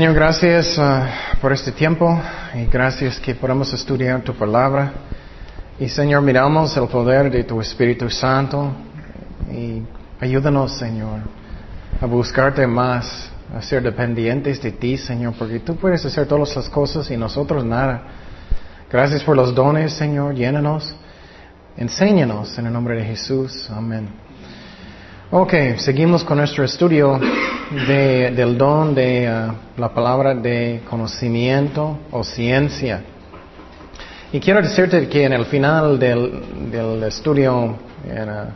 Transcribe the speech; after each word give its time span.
Señor, 0.00 0.14
gracias 0.14 0.78
uh, 0.78 1.38
por 1.42 1.52
este 1.52 1.72
tiempo 1.72 2.18
y 2.54 2.64
gracias 2.72 3.20
que 3.20 3.34
podamos 3.34 3.70
estudiar 3.74 4.22
tu 4.22 4.32
palabra. 4.32 4.94
Y 5.78 5.90
Señor, 5.90 6.22
miramos 6.22 6.74
el 6.78 6.88
poder 6.88 7.30
de 7.30 7.44
tu 7.44 7.60
Espíritu 7.60 8.08
Santo 8.08 8.72
y 9.52 9.82
ayúdanos, 10.18 10.78
Señor, 10.78 11.20
a 12.00 12.06
buscarte 12.06 12.66
más, 12.66 13.30
a 13.54 13.60
ser 13.60 13.82
dependientes 13.82 14.62
de 14.62 14.72
ti, 14.72 14.96
Señor, 14.96 15.34
porque 15.38 15.60
tú 15.60 15.76
puedes 15.76 16.02
hacer 16.06 16.26
todas 16.26 16.56
las 16.56 16.70
cosas 16.70 17.10
y 17.10 17.18
nosotros 17.18 17.62
nada. 17.62 18.00
Gracias 18.90 19.22
por 19.22 19.36
los 19.36 19.54
dones, 19.54 19.92
Señor, 19.92 20.34
llénanos, 20.34 20.94
enséñanos 21.76 22.58
en 22.58 22.68
el 22.68 22.72
nombre 22.72 22.96
de 22.96 23.04
Jesús. 23.04 23.68
Amén. 23.68 24.08
Ok, 25.32 25.54
seguimos 25.76 26.24
con 26.24 26.38
nuestro 26.38 26.64
estudio 26.64 27.20
de, 27.86 28.32
del 28.32 28.58
don 28.58 28.96
de 28.96 29.30
uh, 29.30 29.80
la 29.80 29.94
palabra 29.94 30.34
de 30.34 30.82
conocimiento 30.90 32.00
o 32.10 32.24
ciencia. 32.24 33.04
Y 34.32 34.40
quiero 34.40 34.60
decirte 34.60 35.08
que 35.08 35.22
en 35.22 35.32
el 35.32 35.44
final 35.44 36.00
del, 36.00 36.72
del 36.72 37.04
estudio, 37.04 37.76
era, 38.12 38.48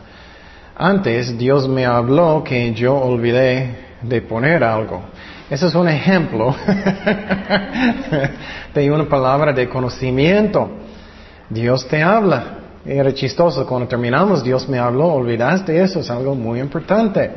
antes 0.74 1.38
Dios 1.38 1.68
me 1.68 1.86
habló 1.86 2.42
que 2.42 2.74
yo 2.74 2.96
olvidé 2.96 3.76
de 4.02 4.20
poner 4.22 4.64
algo. 4.64 5.00
Ese 5.48 5.68
es 5.68 5.76
un 5.76 5.86
ejemplo 5.86 6.56
de 8.74 8.90
una 8.90 9.04
palabra 9.04 9.52
de 9.52 9.68
conocimiento. 9.68 10.72
Dios 11.48 11.86
te 11.86 12.02
habla. 12.02 12.63
Era 12.86 13.14
chistoso, 13.14 13.66
cuando 13.66 13.88
terminamos, 13.88 14.44
Dios 14.44 14.68
me 14.68 14.78
habló, 14.78 15.14
olvidaste 15.14 15.82
eso, 15.82 16.00
es 16.00 16.10
algo 16.10 16.34
muy 16.34 16.60
importante. 16.60 17.30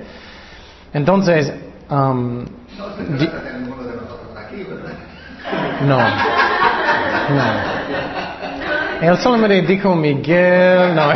Entonces, 0.93 1.53
um, 1.89 2.43
no, 5.87 5.99
no. 7.29 7.45
Él 9.01 9.17
solamente 9.19 9.61
dijo 9.61 9.95
Miguel, 9.95 10.93
no. 10.93 11.07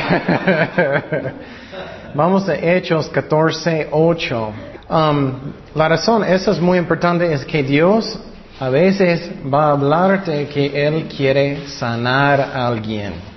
Vamos 2.14 2.48
a 2.48 2.56
Hechos 2.56 3.09
14, 3.09 3.90
8. 3.92 4.54
Um, 4.90 5.34
la 5.76 5.90
razón, 5.90 6.24
eso 6.24 6.54
es 6.54 6.62
muy 6.62 6.78
importante, 6.78 7.34
es 7.34 7.44
que 7.44 7.64
Dios 7.64 8.18
a 8.62 8.70
veces 8.70 9.30
va 9.54 9.66
a 9.66 9.72
hablarte 9.72 10.48
que 10.48 10.88
Él 10.88 11.09
quiere 11.09 11.68
sanar 11.68 12.40
a 12.40 12.68
alguien 12.68 13.31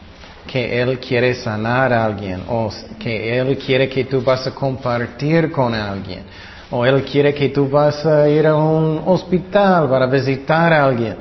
que 0.46 0.80
Él 0.80 0.98
quiere 0.98 1.34
sanar 1.34 1.92
a 1.92 2.04
alguien 2.04 2.42
o 2.48 2.70
que 2.98 3.38
Él 3.38 3.58
quiere 3.58 3.88
que 3.88 4.04
tú 4.04 4.22
vas 4.22 4.46
a 4.46 4.50
compartir 4.50 5.50
con 5.50 5.74
alguien 5.74 6.22
o 6.70 6.84
Él 6.84 7.04
quiere 7.04 7.34
que 7.34 7.50
tú 7.50 7.68
vas 7.68 8.04
a 8.04 8.28
ir 8.28 8.46
a 8.46 8.56
un 8.56 9.02
hospital 9.06 9.88
para 9.88 10.06
visitar 10.06 10.72
a 10.72 10.84
alguien. 10.84 11.16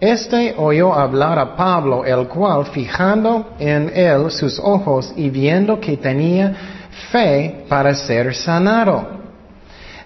Este 0.04 0.54
oyó 0.58 0.92
hablar 0.92 1.38
a 1.38 1.56
Pablo, 1.56 2.04
el 2.04 2.28
cual, 2.28 2.66
fijando 2.66 3.54
en 3.58 3.90
él 3.94 4.30
sus 4.30 4.58
ojos 4.58 5.14
y 5.16 5.30
viendo 5.30 5.80
que 5.80 5.96
tenía 5.96 6.54
fe 7.10 7.64
para 7.70 7.94
ser 7.94 8.34
sanado, 8.34 9.02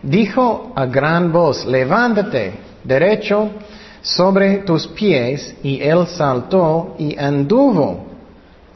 dijo 0.00 0.72
a 0.76 0.86
gran 0.86 1.32
voz, 1.32 1.66
levántate 1.66 2.52
derecho 2.84 3.50
sobre 4.00 4.58
tus 4.58 4.86
pies, 4.86 5.56
y 5.64 5.82
él 5.82 6.06
saltó 6.06 6.94
y 6.96 7.18
anduvo. 7.18 8.06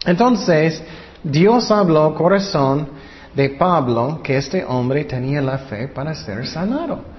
Entonces, 0.05 0.83
Dios 1.23 1.71
habló 1.71 2.17
corazón 2.17 2.89
de 3.33 3.51
Pablo 3.51 4.19
que 4.25 4.39
este 4.39 4.65
hombre 4.65 5.05
tenía 5.05 5.41
la 5.41 5.59
fe 5.59 5.87
para 5.87 6.17
ser 6.17 6.49
sanado. 6.49 7.12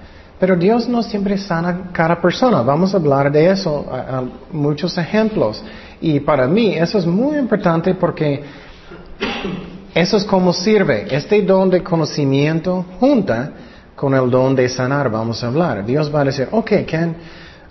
Pero 0.44 0.56
Dios 0.56 0.86
no 0.86 1.02
siempre 1.02 1.38
sana 1.38 1.88
cada 1.90 2.20
persona. 2.20 2.60
Vamos 2.60 2.92
a 2.92 2.98
hablar 2.98 3.32
de 3.32 3.48
eso, 3.48 3.86
muchos 4.52 4.98
ejemplos. 4.98 5.64
Y 6.02 6.20
para 6.20 6.46
mí 6.46 6.74
eso 6.74 6.98
es 6.98 7.06
muy 7.06 7.38
importante 7.38 7.94
porque 7.94 8.42
eso 9.94 10.18
es 10.18 10.24
como 10.24 10.52
sirve. 10.52 11.06
Este 11.10 11.40
don 11.40 11.70
de 11.70 11.82
conocimiento 11.82 12.84
junta 13.00 13.52
con 13.96 14.12
el 14.12 14.28
don 14.28 14.54
de 14.54 14.68
sanar, 14.68 15.10
vamos 15.10 15.42
a 15.42 15.46
hablar. 15.46 15.86
Dios 15.86 16.14
va 16.14 16.20
a 16.20 16.24
decir, 16.24 16.46
ok, 16.50 16.72
Ken, 16.86 17.16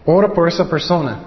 ora 0.05 0.33
por 0.33 0.47
esa 0.47 0.67
persona. 0.67 1.19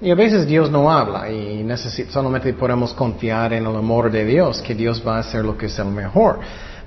Y 0.00 0.10
a 0.10 0.16
veces 0.16 0.48
Dios 0.48 0.68
no 0.68 0.90
habla 0.90 1.30
y 1.30 1.64
solamente 2.10 2.52
podemos 2.54 2.92
confiar 2.92 3.52
en 3.52 3.66
el 3.66 3.76
amor 3.76 4.10
de 4.10 4.24
Dios, 4.24 4.60
que 4.62 4.74
Dios 4.74 5.00
va 5.06 5.18
a 5.18 5.20
hacer 5.20 5.44
lo 5.44 5.56
que 5.56 5.66
es 5.66 5.78
el 5.78 5.92
mejor. 5.92 6.40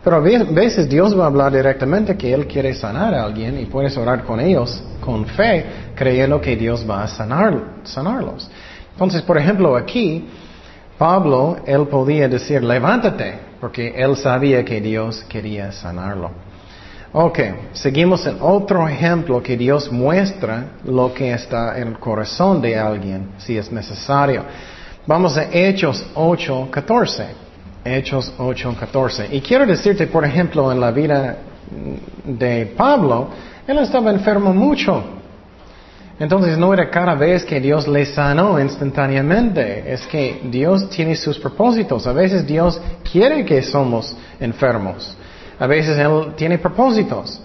Pero 0.03 0.15
a 0.15 0.19
veces 0.19 0.89
Dios 0.89 1.17
va 1.17 1.25
a 1.25 1.27
hablar 1.27 1.51
directamente 1.51 2.17
que 2.17 2.33
Él 2.33 2.47
quiere 2.47 2.73
sanar 2.73 3.13
a 3.13 3.23
alguien 3.23 3.59
y 3.59 3.65
puedes 3.65 3.95
orar 3.97 4.23
con 4.23 4.39
ellos 4.39 4.81
con 4.99 5.25
fe, 5.25 5.65
creyendo 5.95 6.41
que 6.41 6.55
Dios 6.55 6.85
va 6.89 7.03
a 7.03 7.07
sanar, 7.07 7.81
sanarlos. 7.83 8.49
Entonces, 8.93 9.21
por 9.21 9.37
ejemplo, 9.37 9.75
aquí, 9.75 10.27
Pablo, 10.97 11.57
él 11.65 11.87
podía 11.87 12.27
decir, 12.27 12.63
levántate, 12.63 13.33
porque 13.59 13.93
él 13.95 14.15
sabía 14.15 14.63
que 14.65 14.81
Dios 14.81 15.23
quería 15.27 15.71
sanarlo. 15.71 16.31
Ok, 17.13 17.39
seguimos 17.73 18.25
en 18.25 18.37
otro 18.39 18.87
ejemplo 18.87 19.43
que 19.43 19.57
Dios 19.57 19.91
muestra 19.91 20.77
lo 20.85 21.13
que 21.13 21.33
está 21.33 21.77
en 21.77 21.89
el 21.89 21.99
corazón 21.99 22.61
de 22.61 22.77
alguien, 22.79 23.31
si 23.37 23.57
es 23.57 23.71
necesario. 23.71 24.43
Vamos 25.05 25.37
a 25.37 25.43
Hechos 25.51 26.05
8, 26.15 26.69
14. 26.71 27.50
Hechos 27.83 28.33
8:14. 28.37 29.27
Y 29.31 29.41
quiero 29.41 29.65
decirte, 29.65 30.07
por 30.07 30.25
ejemplo, 30.25 30.71
en 30.71 30.79
la 30.79 30.91
vida 30.91 31.37
de 32.23 32.73
Pablo, 32.77 33.29
él 33.67 33.77
estaba 33.79 34.11
enfermo 34.11 34.53
mucho. 34.53 35.03
Entonces 36.19 36.57
no 36.57 36.71
era 36.71 36.89
cada 36.91 37.15
vez 37.15 37.43
que 37.43 37.59
Dios 37.59 37.87
le 37.87 38.05
sanó 38.05 38.59
instantáneamente, 38.59 39.91
es 39.91 40.05
que 40.05 40.41
Dios 40.43 40.87
tiene 40.89 41.15
sus 41.15 41.39
propósitos. 41.39 42.05
A 42.05 42.13
veces 42.13 42.45
Dios 42.45 42.79
quiere 43.11 43.43
que 43.43 43.63
somos 43.63 44.15
enfermos. 44.39 45.17
A 45.57 45.65
veces 45.65 45.97
Él 45.97 46.33
tiene 46.35 46.59
propósitos. 46.59 47.41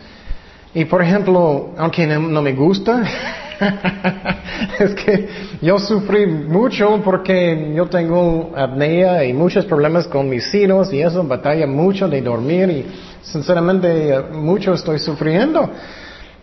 Y 0.75 0.85
por 0.85 1.03
ejemplo, 1.03 1.71
aunque 1.79 2.07
no 2.07 2.43
me 2.43 2.53
gusta, 2.53 3.03
es 4.79 4.95
que 4.95 5.29
yo 5.63 5.79
sufrí 5.79 6.27
mucho 6.27 7.01
porque 7.05 7.73
yo 7.75 7.87
tengo 7.87 8.53
apnea 8.57 9.25
y 9.25 9.33
muchos 9.33 9.65
problemas 9.65 10.07
con 10.07 10.29
mis 10.29 10.55
hijos 10.55 10.93
y 10.93 11.01
eso 11.01 11.23
batalla 11.25 11.67
mucho 11.67 12.09
de 12.09 12.21
dormir 12.21 12.71
y 12.71 12.87
sinceramente 13.23 14.21
mucho 14.33 14.75
estoy 14.75 14.99
sufriendo. 14.99 15.71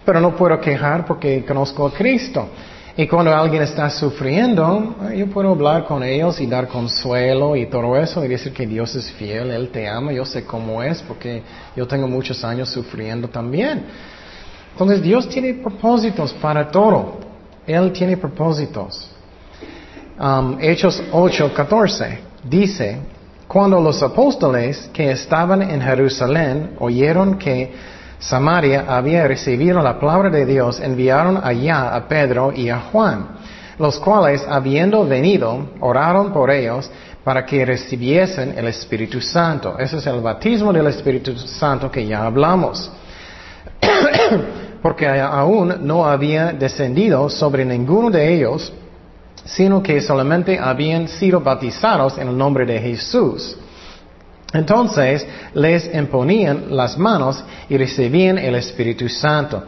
Pero 0.06 0.19
no 0.19 0.36
puedo 0.36 0.60
quejar 0.60 1.06
porque 1.06 1.45
conozco 1.45 1.88
a 1.88 1.94
Cristo. 1.94 2.50
Y 2.95 3.07
cuando 3.07 3.36
alguien 3.36 3.63
está 3.63 3.89
sufriendo, 3.89 4.95
yo 5.16 5.25
puedo 5.27 5.50
hablar 5.50 5.86
con 5.86 6.04
ellos 6.04 6.39
y 6.39 6.45
dar 6.45 6.68
consuelo 6.68 7.56
y 7.56 7.66
todo 7.66 7.98
eso 7.98 8.24
y 8.24 8.27
decir 8.27 8.54
que 8.54 8.68
Dios 8.68 8.94
es 8.95 9.12
fiel, 9.13 9.50
Él 9.50 9.69
te 9.69 9.88
ama, 9.88 10.12
yo 10.12 10.25
sé 10.25 10.45
cómo 10.45 10.83
es 10.83 11.01
porque 11.01 11.42
yo 11.75 11.88
tengo 11.88 12.07
muchos 12.07 12.44
años 12.44 12.69
sufriendo 12.69 13.27
también. 13.30 13.86
Entonces 14.73 15.01
Dios 15.01 15.29
tiene 15.29 15.53
propósitos 15.53 16.33
para 16.33 16.69
todo. 16.69 17.19
Él 17.65 17.91
tiene 17.91 18.17
propósitos. 18.17 19.09
Um, 20.19 20.57
Hechos 20.59 21.01
8, 21.11 21.53
14 21.53 22.19
dice, 22.43 22.97
cuando 23.47 23.79
los 23.79 24.01
apóstoles 24.01 24.89
que 24.91 25.11
estaban 25.11 25.61
en 25.61 25.81
Jerusalén 25.81 26.71
oyeron 26.79 27.37
que 27.37 27.71
Samaria 28.19 28.85
había 28.87 29.27
recibido 29.27 29.81
la 29.81 29.99
palabra 29.99 30.29
de 30.29 30.45
Dios, 30.45 30.79
enviaron 30.79 31.39
allá 31.43 31.93
a 31.95 32.07
Pedro 32.07 32.51
y 32.55 32.69
a 32.69 32.79
Juan, 32.79 33.27
los 33.77 33.99
cuales, 33.99 34.45
habiendo 34.47 35.05
venido, 35.05 35.71
oraron 35.81 36.31
por 36.31 36.49
ellos 36.49 36.89
para 37.23 37.45
que 37.45 37.65
recibiesen 37.65 38.57
el 38.57 38.67
Espíritu 38.67 39.21
Santo. 39.21 39.77
Ese 39.77 39.97
es 39.97 40.07
el 40.07 40.21
bautismo 40.21 40.71
del 40.73 40.87
Espíritu 40.87 41.37
Santo 41.37 41.91
que 41.91 42.05
ya 42.05 42.25
hablamos. 42.25 42.91
Porque 44.81 45.07
aún 45.07 45.75
no 45.81 46.06
había 46.06 46.51
descendido 46.51 47.30
sobre 47.30 47.63
ninguno 47.63 48.10
de 48.10 48.33
ellos, 48.33 48.71
sino 49.45 49.81
que 49.81 50.01
solamente 50.01 50.60
habían 50.60 51.07
sido 51.07 51.39
bautizados 51.39 52.18
en 52.18 52.27
el 52.27 52.38
nombre 52.38 52.65
de 52.65 52.80
Jesús. 52.80 53.57
Entonces 54.54 55.25
les 55.54 55.94
imponían 55.94 56.65
las 56.69 56.98
manos 56.98 57.44
y 57.69 57.77
recibían 57.77 58.38
el 58.38 58.56
Espíritu 58.56 59.10
Santo. 59.10 59.63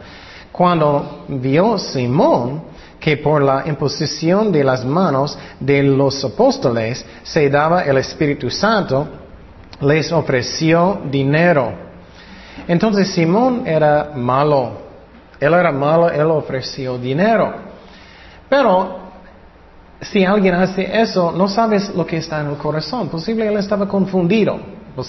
Cuando 0.52 1.24
vio 1.28 1.76
Simón 1.76 2.62
que 3.00 3.16
por 3.18 3.42
la 3.42 3.64
imposición 3.66 4.50
de 4.50 4.64
las 4.64 4.84
manos 4.84 5.36
de 5.60 5.82
los 5.82 6.24
apóstoles 6.24 7.04
se 7.22 7.50
daba 7.50 7.82
el 7.82 7.98
Espíritu 7.98 8.48
Santo, 8.48 9.06
les 9.80 10.10
ofreció 10.12 11.00
dinero. 11.10 11.85
Entonces 12.68 13.08
Simón 13.08 13.62
era 13.66 14.12
malo. 14.14 14.86
Él 15.38 15.52
era 15.52 15.72
malo, 15.72 16.10
él 16.10 16.26
ofreció 16.30 16.98
dinero. 16.98 17.54
Pero 18.48 18.98
si 20.00 20.24
alguien 20.24 20.54
hace 20.54 21.00
eso, 21.00 21.32
no 21.32 21.48
sabes 21.48 21.94
lo 21.94 22.06
que 22.06 22.18
está 22.18 22.40
en 22.40 22.48
el 22.48 22.56
corazón. 22.56 23.08
Posible 23.08 23.46
él 23.46 23.56
estaba 23.56 23.86
confundido 23.86 24.58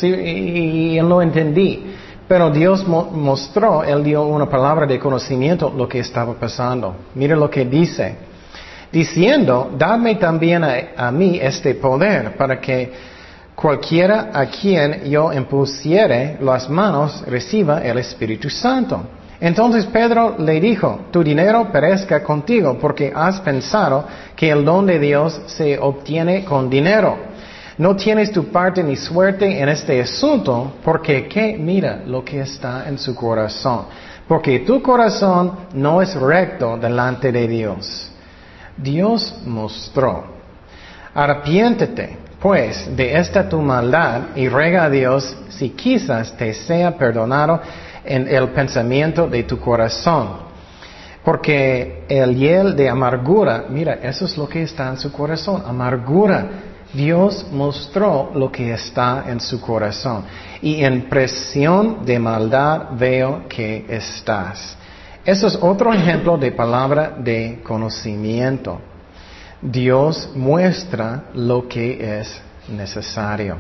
y, 0.01 0.97
él 0.97 1.07
no 1.07 1.21
entendí. 1.21 1.95
Pero 2.27 2.49
Dios 2.49 2.85
mostró, 2.85 3.83
Él 3.83 4.03
dio 4.03 4.23
una 4.23 4.49
palabra 4.49 4.85
de 4.85 4.99
conocimiento 4.99 5.73
lo 5.75 5.87
que 5.87 5.99
estaba 5.99 6.33
pasando. 6.33 6.93
Mire 7.15 7.37
lo 7.37 7.49
que 7.49 7.63
dice. 7.63 8.15
Diciendo, 8.91 9.71
dame 9.77 10.15
también 10.15 10.63
a, 10.63 11.11
mí 11.11 11.39
este 11.41 11.75
poder 11.75 12.35
para 12.35 12.59
que 12.59 12.91
cualquiera 13.57 14.29
a 14.33 14.45
quien 14.45 15.09
yo 15.09 15.33
impusiere 15.33 16.37
las 16.41 16.69
manos 16.69 17.23
reciba 17.25 17.81
el 17.81 17.97
Espíritu 17.97 18.51
Santo. 18.51 19.01
Entonces 19.39 19.87
Pedro 19.87 20.35
le 20.37 20.59
dijo, 20.61 21.07
tu 21.11 21.23
dinero 21.23 21.71
perezca 21.71 22.21
contigo 22.21 22.77
porque 22.79 23.11
has 23.13 23.41
pensado 23.41 24.05
que 24.35 24.51
el 24.51 24.63
don 24.63 24.85
de 24.85 24.99
Dios 24.99 25.41
se 25.47 25.79
obtiene 25.79 26.45
con 26.45 26.69
dinero. 26.69 27.17
No 27.79 27.95
tienes 27.95 28.31
tu 28.31 28.45
parte 28.51 28.83
ni 28.83 28.95
suerte 28.95 29.59
en 29.59 29.69
este 29.69 30.01
asunto 30.01 30.73
porque 30.83 31.27
¿qué? 31.27 31.57
mira 31.59 32.03
lo 32.05 32.23
que 32.23 32.41
está 32.41 32.87
en 32.87 32.99
su 32.99 33.15
corazón. 33.15 33.85
Porque 34.27 34.59
tu 34.59 34.83
corazón 34.83 35.53
no 35.73 35.99
es 35.99 36.13
recto 36.13 36.77
delante 36.77 37.31
de 37.31 37.47
Dios. 37.47 38.11
Dios 38.77 39.33
mostró. 39.45 40.25
Arrepiéntete, 41.15 42.26
pues, 42.47 42.95
de 42.95 43.17
esta 43.17 43.49
tu 43.49 43.61
maldad 43.61 44.27
y 44.33 44.47
rega 44.47 44.85
a 44.85 44.89
Dios 44.89 45.35
si 45.49 45.71
quizás 45.71 46.31
te 46.37 46.53
sea 46.53 46.97
perdonado 46.97 47.59
en 48.05 48.25
el 48.25 48.47
pensamiento 48.51 49.27
de 49.27 49.43
tu 49.43 49.59
corazón. 49.59 50.47
Porque 51.25 52.05
el 52.07 52.37
hiel 52.37 52.73
de 52.73 52.87
amargura, 52.87 53.65
mira, 53.67 53.95
eso 53.95 54.23
es 54.23 54.37
lo 54.37 54.47
que 54.47 54.63
está 54.63 54.87
en 54.87 54.97
su 54.97 55.11
corazón, 55.11 55.61
amargura 55.67 56.47
Dios 56.93 57.45
mostró 57.51 58.31
lo 58.33 58.49
que 58.49 58.71
está 58.71 59.25
en 59.27 59.41
su 59.41 59.59
corazón. 59.59 60.23
Y 60.61 60.85
en 60.85 61.09
presión 61.09 62.05
de 62.05 62.17
maldad 62.17 62.91
veo 62.97 63.43
que 63.49 63.87
estás. 63.89 64.77
Eso 65.25 65.47
es 65.47 65.59
otro 65.61 65.91
ejemplo 65.91 66.37
de 66.37 66.53
palabra 66.53 67.13
de 67.19 67.59
conocimiento. 67.61 68.79
Dios 69.71 70.29
muestra 70.35 71.25
lo 71.33 71.67
que 71.67 72.19
es 72.19 72.41
necesario. 72.69 73.57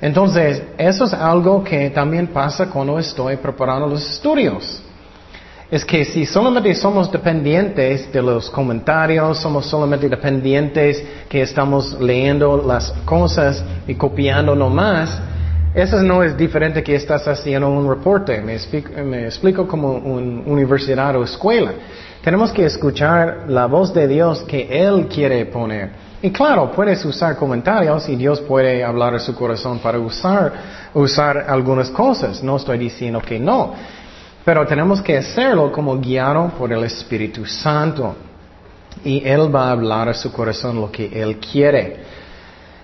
Entonces, 0.00 0.62
eso 0.76 1.04
es 1.04 1.14
algo 1.14 1.62
que 1.62 1.90
también 1.90 2.26
pasa 2.26 2.68
cuando 2.68 2.98
estoy 2.98 3.36
preparando 3.36 3.86
los 3.86 4.06
estudios 4.14 4.82
es 5.70 5.84
que 5.84 6.04
si 6.04 6.24
solamente 6.24 6.74
somos 6.74 7.10
dependientes 7.10 8.12
de 8.12 8.22
los 8.22 8.48
comentarios, 8.50 9.38
somos 9.38 9.66
solamente 9.66 10.08
dependientes 10.08 11.04
que 11.28 11.42
estamos 11.42 11.98
leyendo 12.00 12.62
las 12.64 12.92
cosas 13.04 13.64
y 13.86 13.94
copiando 13.94 14.54
nomás, 14.54 15.20
eso 15.74 16.00
no 16.02 16.22
es 16.22 16.36
diferente 16.36 16.84
que 16.84 16.94
estás 16.94 17.26
haciendo 17.26 17.68
un 17.68 17.88
reporte. 17.88 18.40
Me 18.40 18.54
explico, 18.54 19.66
como 19.66 19.94
una 19.94 20.42
universidad 20.46 21.16
o 21.16 21.24
escuela. 21.24 21.72
Tenemos 22.22 22.52
que 22.52 22.64
escuchar 22.64 23.46
la 23.48 23.66
voz 23.66 23.92
de 23.92 24.06
Dios 24.06 24.44
que 24.44 24.68
Él 24.70 25.08
quiere 25.08 25.44
poner. 25.46 25.90
Y 26.22 26.30
claro, 26.30 26.70
puedes 26.70 27.04
usar 27.04 27.36
comentarios 27.36 28.08
y 28.08 28.14
Dios 28.14 28.40
puede 28.40 28.84
hablar 28.84 29.14
a 29.14 29.18
su 29.18 29.34
corazón 29.34 29.80
para 29.80 29.98
usar, 29.98 30.52
usar 30.94 31.44
algunas 31.48 31.90
cosas. 31.90 32.40
No 32.42 32.56
estoy 32.56 32.78
diciendo 32.78 33.20
que 33.20 33.40
no. 33.40 33.74
Pero 34.44 34.64
tenemos 34.66 35.02
que 35.02 35.18
hacerlo 35.18 35.72
como 35.72 35.98
guiado 35.98 36.50
por 36.56 36.72
el 36.72 36.84
Espíritu 36.84 37.44
Santo. 37.44 38.14
Y 39.04 39.26
Él 39.26 39.54
va 39.54 39.68
a 39.68 39.72
hablar 39.72 40.08
a 40.08 40.14
su 40.14 40.32
corazón 40.32 40.80
lo 40.80 40.90
que 40.92 41.10
Él 41.20 41.38
quiere. 41.38 42.13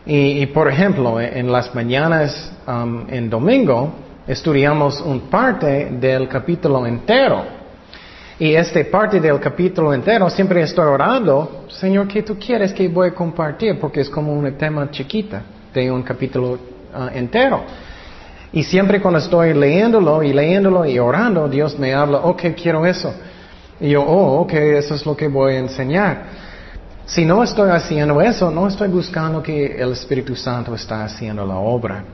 Y, 0.07 0.47
por 0.47 0.69
ejemplo, 0.69 1.21
en 1.21 1.53
las 1.53 1.75
mañanas 1.75 2.53
um, 2.67 3.05
en 3.09 3.29
domingo 3.29 3.93
estudiamos 4.27 5.01
un 5.01 5.21
parte 5.29 5.91
del 5.91 6.29
capítulo 6.29 6.87
entero. 6.87 7.45
Y 8.39 8.55
esta 8.55 8.81
parte 8.91 9.21
del 9.21 9.39
capítulo 9.39 9.93
entero 9.93 10.31
siempre 10.31 10.63
estoy 10.63 10.87
orando, 10.87 11.67
Señor, 11.69 12.09
¿qué 12.09 12.23
tú 12.23 12.39
quieres 12.39 12.73
que 12.73 12.89
voy 12.89 13.09
a 13.09 13.15
compartir? 13.15 13.79
Porque 13.79 14.01
es 14.01 14.09
como 14.09 14.33
un 14.33 14.51
tema 14.55 14.91
chiquita 14.91 15.43
de 15.75 15.91
un 15.91 16.03
capítulo 16.03 16.53
uh, 16.53 17.09
entero. 17.15 17.63
Y 18.53 18.63
siempre 18.63 19.01
cuando 19.01 19.19
estoy 19.19 19.53
leyéndolo 19.53 20.23
y 20.23 20.33
leyéndolo 20.33 20.87
y 20.87 20.99
orando, 20.99 21.49
Dios 21.49 21.79
me 21.79 21.93
habla, 21.93 22.19
ok, 22.19 22.43
quiero 22.61 22.85
eso. 22.87 23.13
Y 23.79 23.91
yo, 23.91 24.03
oh, 24.03 24.41
ok, 24.41 24.53
eso 24.55 24.95
es 24.95 25.05
lo 25.05 25.17
que 25.17 25.29
voy 25.29 25.55
a 25.55 25.59
enseñar. 25.59 26.50
Si 27.11 27.25
no 27.25 27.43
estoy 27.43 27.71
haciendo 27.71 28.21
eso, 28.21 28.53
no 28.53 28.69
estoy 28.69 28.87
buscando 28.87 29.43
que 29.43 29.67
el 29.77 29.91
Espíritu 29.91 30.37
Santo 30.37 30.77
está 30.77 31.03
haciendo 31.03 31.45
la 31.45 31.57
obra. 31.57 32.05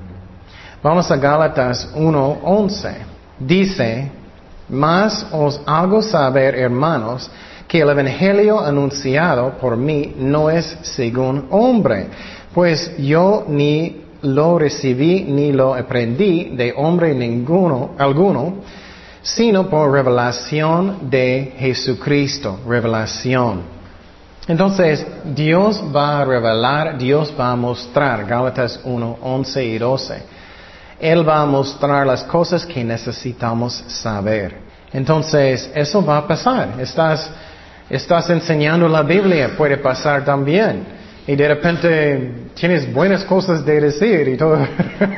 Vamos 0.82 1.10
a 1.10 1.16
Gálatas 1.16 1.92
1.11. 1.94 2.94
Dice, 3.38 4.10
más 4.70 5.26
os 5.32 5.60
hago 5.66 6.00
saber, 6.00 6.54
hermanos, 6.54 7.30
que 7.68 7.82
el 7.82 7.90
Evangelio 7.90 8.58
anunciado 8.58 9.58
por 9.58 9.76
mí 9.76 10.14
no 10.16 10.48
es 10.48 10.78
según 10.80 11.46
hombre, 11.50 12.08
pues 12.54 12.96
yo 12.96 13.44
ni 13.48 14.00
lo 14.22 14.58
recibí 14.58 15.24
ni 15.24 15.52
lo 15.52 15.74
aprendí 15.74 16.56
de 16.56 16.72
hombre 16.74 17.14
ninguno, 17.14 17.90
alguno, 17.98 18.62
sino 19.20 19.68
por 19.68 19.92
revelación 19.92 21.10
de 21.10 21.52
Jesucristo, 21.58 22.60
revelación. 22.66 23.75
Entonces, 24.48 25.04
Dios 25.24 25.82
va 25.94 26.20
a 26.20 26.24
revelar, 26.24 26.96
Dios 26.96 27.32
va 27.38 27.50
a 27.50 27.56
mostrar, 27.56 28.24
Gálatas 28.26 28.80
1, 28.84 29.18
11 29.20 29.64
y 29.64 29.78
12. 29.78 30.22
Él 31.00 31.28
va 31.28 31.42
a 31.42 31.46
mostrar 31.46 32.06
las 32.06 32.22
cosas 32.24 32.64
que 32.64 32.84
necesitamos 32.84 33.84
saber. 33.88 34.58
Entonces, 34.92 35.70
eso 35.74 36.04
va 36.04 36.18
a 36.18 36.26
pasar. 36.26 36.80
Estás, 36.80 37.30
estás 37.90 38.30
enseñando 38.30 38.88
la 38.88 39.02
Biblia, 39.02 39.50
puede 39.56 39.76
pasar 39.78 40.24
también 40.24 40.95
y 41.28 41.34
de 41.34 41.48
repente 41.48 42.30
tienes 42.54 42.92
buenas 42.92 43.24
cosas 43.24 43.64
de 43.64 43.80
decir 43.80 44.28
y, 44.28 44.36
todo, 44.36 44.58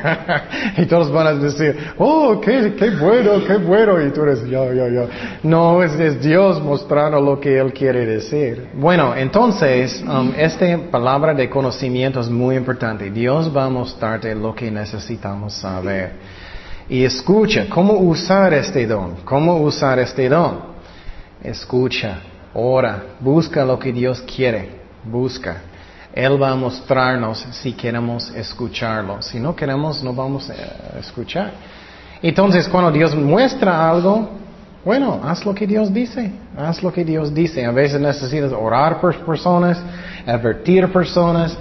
y 0.77 0.85
todos 0.87 1.11
van 1.11 1.27
a 1.27 1.33
decir, 1.35 1.77
oh, 1.99 2.41
qué, 2.41 2.73
qué 2.75 2.89
bueno, 2.89 3.45
qué 3.45 3.57
bueno, 3.57 4.03
y 4.03 4.09
tú 4.09 4.23
eres, 4.23 4.43
ya, 4.49 4.73
ya, 4.73 4.89
ya. 4.89 5.05
No, 5.43 5.83
es, 5.83 6.19
Dios 6.19 6.59
mostrando 6.63 7.21
lo 7.21 7.39
que 7.39 7.59
Él 7.59 7.71
quiere 7.73 8.07
decir. 8.07 8.69
Bueno, 8.73 9.15
entonces, 9.15 10.01
um, 10.01 10.33
esta 10.35 10.65
palabra 10.89 11.35
de 11.35 11.47
conocimiento 11.47 12.19
es 12.21 12.29
muy 12.29 12.55
importante. 12.55 13.11
Dios 13.11 13.55
va 13.55 13.65
a 13.65 13.69
mostrarte 13.69 14.33
lo 14.33 14.55
que 14.55 14.71
necesitamos 14.71 15.53
saber. 15.53 16.13
Y 16.89 17.03
escucha, 17.03 17.67
¿cómo 17.69 17.93
usar 17.93 18.51
este 18.55 18.87
don? 18.87 19.17
¿Cómo 19.25 19.57
usar 19.57 19.99
este 19.99 20.27
don? 20.27 20.69
Escucha, 21.43 22.17
ora, 22.55 23.03
busca 23.19 23.63
lo 23.63 23.77
que 23.77 23.93
Dios 23.93 24.21
quiere, 24.21 24.69
busca. 25.03 25.68
Él 26.19 26.41
va 26.41 26.51
a 26.51 26.55
mostrarnos 26.55 27.47
si 27.51 27.71
queremos 27.73 28.29
escucharlo. 28.35 29.21
Si 29.21 29.39
no 29.39 29.55
queremos, 29.55 30.03
no 30.03 30.13
vamos 30.13 30.49
a 30.49 30.99
escuchar. 30.99 31.51
Entonces, 32.21 32.67
cuando 32.67 32.91
Dios 32.91 33.15
muestra 33.15 33.89
algo, 33.89 34.29
bueno, 34.83 35.21
haz 35.23 35.45
lo 35.45 35.55
que 35.55 35.65
Dios 35.65 35.93
dice. 35.93 36.31
Haz 36.57 36.83
lo 36.83 36.91
que 36.91 37.05
Dios 37.05 37.33
dice. 37.33 37.65
A 37.65 37.71
veces 37.71 38.01
necesitas 38.01 38.51
orar 38.51 38.99
por 38.99 39.15
personas, 39.25 39.81
advertir 40.25 40.91
personas. 40.91 41.57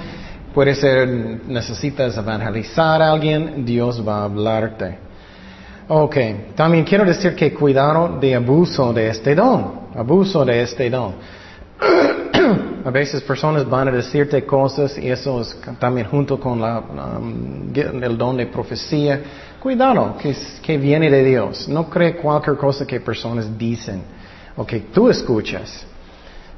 Puede 0.53 0.75
ser, 0.75 1.09
necesitas 1.47 2.17
evangelizar 2.17 3.01
a 3.01 3.13
alguien, 3.13 3.65
Dios 3.65 4.07
va 4.07 4.23
a 4.23 4.25
hablarte. 4.25 4.99
Ok, 5.87 6.17
también 6.57 6.85
quiero 6.85 7.05
decir 7.05 7.37
que 7.37 7.55
cuidado 7.55 8.19
de 8.19 8.35
abuso 8.35 8.93
de 8.93 9.09
este 9.09 9.37
don. 9.37 9.89
Abuso 9.95 10.45
de 10.45 10.63
este 10.63 10.91
don. 10.91 11.15
A 12.89 12.91
veces 12.91 13.21
personas 13.21 13.69
van 13.69 13.89
a 13.89 13.91
decirte 13.91 14.47
cosas 14.47 14.97
y 14.97 15.11
eso 15.11 15.43
es 15.43 15.55
también 15.79 16.07
junto 16.07 16.41
con 16.41 16.59
la, 16.59 16.79
um, 16.81 17.71
el 17.75 18.17
don 18.17 18.39
de 18.39 18.47
profecía. 18.47 19.21
Cuidado, 19.61 20.17
que, 20.17 20.79
viene 20.79 21.11
de 21.11 21.23
Dios. 21.23 21.69
No 21.69 21.91
cree 21.91 22.17
cualquier 22.17 22.57
cosa 22.57 22.87
que 22.87 22.99
personas 22.99 23.59
dicen 23.59 24.01
o 24.57 24.65
que 24.65 24.81
tú 24.81 25.11
escuchas. 25.11 25.87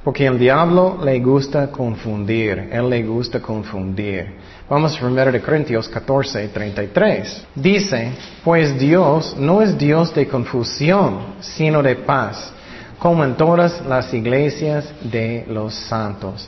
Porque 0.05 0.25
el 0.25 0.39
diablo 0.39 1.01
le 1.03 1.19
gusta 1.19 1.69
confundir, 1.73 2.69
él 2.71 2.89
le 2.89 3.03
gusta 3.03 3.41
confundir. 3.41 4.37
Vamos 4.69 5.03
a 5.03 5.05
1 5.05 5.33
de 5.33 5.41
Corintios 5.41 5.89
14, 5.89 6.47
33. 6.47 7.47
Dice, 7.57 8.13
pues 8.45 8.79
Dios 8.79 9.35
no 9.37 9.63
es 9.63 9.77
Dios 9.77 10.15
de 10.15 10.29
confusión, 10.29 11.41
sino 11.41 11.83
de 11.83 11.97
paz 11.97 12.53
como 13.01 13.25
en 13.25 13.35
todas 13.35 13.85
las 13.87 14.13
iglesias 14.13 14.85
de 15.03 15.47
los 15.49 15.75
santos. 15.75 16.47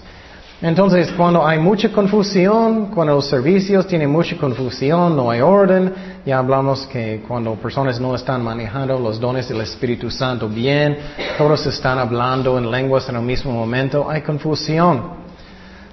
Entonces, 0.61 1.11
cuando 1.17 1.45
hay 1.45 1.59
mucha 1.59 1.91
confusión, 1.91 2.87
cuando 2.95 3.17
los 3.17 3.29
servicios 3.29 3.85
tienen 3.85 4.09
mucha 4.11 4.37
confusión, 4.37 5.17
no 5.17 5.29
hay 5.29 5.41
orden, 5.41 5.93
ya 6.25 6.39
hablamos 6.39 6.87
que 6.87 7.25
cuando 7.27 7.55
personas 7.55 7.99
no 7.99 8.15
están 8.15 8.45
manejando 8.45 8.97
los 9.01 9.19
dones 9.19 9.49
del 9.49 9.63
Espíritu 9.63 10.09
Santo 10.09 10.49
bien, 10.49 10.99
todos 11.37 11.67
están 11.67 11.99
hablando 11.99 12.59
en 12.59 12.71
lenguas 12.71 13.09
en 13.09 13.17
el 13.17 13.23
mismo 13.23 13.51
momento, 13.51 14.09
hay 14.09 14.21
confusión. 14.21 15.21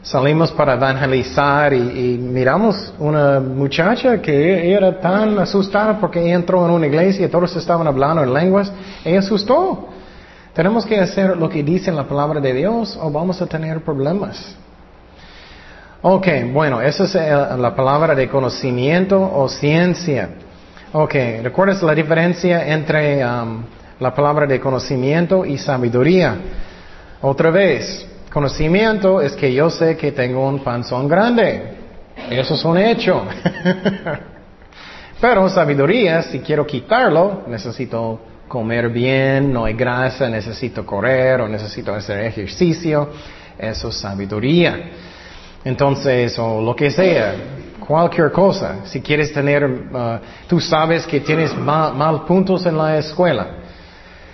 Salimos 0.03 0.51
para 0.51 0.75
evangelizar 0.75 1.73
y, 1.73 1.77
y 1.77 2.17
miramos 2.19 2.93
una 2.99 3.39
muchacha 3.39 4.21
que 4.21 4.71
era 4.71 4.99
tan 4.99 5.39
asustada 5.39 5.99
porque 5.99 6.31
entró 6.31 6.63
en 6.65 6.71
una 6.71 6.85
iglesia 6.85 7.25
y 7.25 7.29
todos 7.29 7.55
estaban 7.55 7.87
hablando 7.87 8.21
en 8.21 8.33
lenguas, 8.33 8.71
ella 9.03 9.19
asustó. 9.19 9.98
Tenemos 10.53 10.85
que 10.85 10.99
hacer 10.99 11.37
lo 11.37 11.49
que 11.49 11.63
dice 11.63 11.91
la 11.91 12.07
palabra 12.07 12.39
de 12.39 12.53
Dios 12.53 12.97
o 13.01 13.11
vamos 13.11 13.41
a 13.41 13.45
tener 13.45 13.83
problemas. 13.83 14.55
Ok, 16.01 16.27
bueno, 16.53 16.81
esa 16.81 17.03
es 17.03 17.15
eh, 17.15 17.29
la 17.57 17.75
palabra 17.75 18.15
de 18.15 18.29
conocimiento 18.29 19.19
o 19.21 19.49
ciencia. 19.49 20.29
Ok, 20.93 21.13
¿recuerdas 21.43 21.83
la 21.83 21.93
diferencia 21.93 22.67
entre 22.67 23.23
um, 23.23 23.63
la 23.99 24.15
palabra 24.15 24.47
de 24.47 24.59
conocimiento 24.59 25.45
y 25.45 25.57
sabiduría? 25.57 26.35
Otra 27.21 27.51
vez, 27.51 28.07
conocimiento 28.31 29.21
es 29.21 29.33
que 29.33 29.53
yo 29.53 29.69
sé 29.69 29.97
que 29.97 30.13
tengo 30.13 30.47
un 30.47 30.63
panzón 30.63 31.07
grande. 31.07 31.75
Eso 32.29 32.53
es 32.53 32.63
un 32.63 32.77
hecho. 32.77 33.23
Pero 35.21 35.49
sabiduría, 35.49 36.23
si 36.23 36.39
quiero 36.39 36.65
quitarlo, 36.65 37.43
necesito 37.47 38.21
comer 38.49 38.89
bien, 38.89 39.53
no 39.53 39.63
hay 39.63 39.75
grasa, 39.75 40.27
necesito 40.27 40.85
correr 40.85 41.39
o 41.39 41.47
necesito 41.47 41.93
hacer 41.93 42.25
ejercicio. 42.25 43.09
Eso 43.57 43.87
es 43.87 43.95
sabiduría. 43.95 44.91
Entonces, 45.63 46.37
o 46.39 46.61
lo 46.61 46.75
que 46.75 46.91
sea, 46.91 47.35
cualquier 47.87 48.31
cosa. 48.31 48.85
Si 48.85 49.01
quieres 49.01 49.31
tener, 49.31 49.63
uh, 49.63 50.19
tú 50.47 50.59
sabes 50.59 51.05
que 51.05 51.19
tienes 51.21 51.55
mal, 51.55 52.25
puntos 52.25 52.65
en 52.65 52.77
la 52.77 52.97
escuela. 52.97 53.47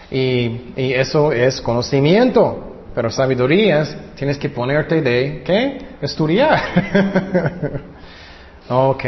Y, 0.10 0.74
y, 0.76 0.94
eso 0.94 1.32
es 1.32 1.62
conocimiento. 1.62 2.72
Pero 2.94 3.12
sabiduría 3.12 3.84
tienes 4.16 4.38
que 4.38 4.50
ponerte 4.50 5.02
de, 5.02 5.44
¿qué? 5.46 5.78
Estudiar. 6.02 7.82
ok. 8.70 9.06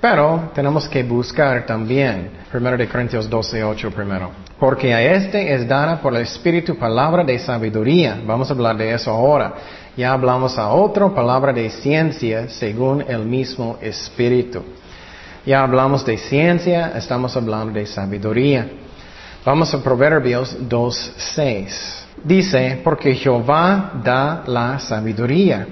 Pero 0.00 0.50
tenemos 0.54 0.88
que 0.88 1.02
buscar 1.02 1.64
también, 1.64 2.30
1 2.52 2.76
de 2.76 2.88
Corintios 2.88 3.28
12, 3.28 3.64
8 3.64 3.90
primero. 3.90 4.30
Porque 4.58 4.92
a 4.92 5.02
este 5.02 5.54
es 5.54 5.66
dada 5.66 6.00
por 6.00 6.14
el 6.14 6.22
Espíritu 6.22 6.76
palabra 6.76 7.24
de 7.24 7.38
sabiduría. 7.38 8.20
Vamos 8.26 8.50
a 8.50 8.54
hablar 8.54 8.76
de 8.76 8.92
eso 8.92 9.10
ahora. 9.10 9.54
Ya 9.96 10.12
hablamos 10.12 10.58
a 10.58 10.68
otra 10.68 11.08
palabra 11.08 11.52
de 11.52 11.70
ciencia 11.70 12.48
según 12.48 13.04
el 13.08 13.24
mismo 13.24 13.78
Espíritu. 13.80 14.62
Ya 15.46 15.62
hablamos 15.62 16.04
de 16.04 16.18
ciencia, 16.18 16.92
estamos 16.96 17.36
hablando 17.36 17.72
de 17.72 17.86
sabiduría. 17.86 18.68
Vamos 19.44 19.72
a 19.72 19.82
Proverbios 19.82 20.56
2, 20.68 21.12
6. 21.16 22.06
Dice, 22.24 22.80
porque 22.82 23.14
Jehová 23.14 23.92
da 24.02 24.42
la 24.46 24.78
sabiduría 24.78 25.66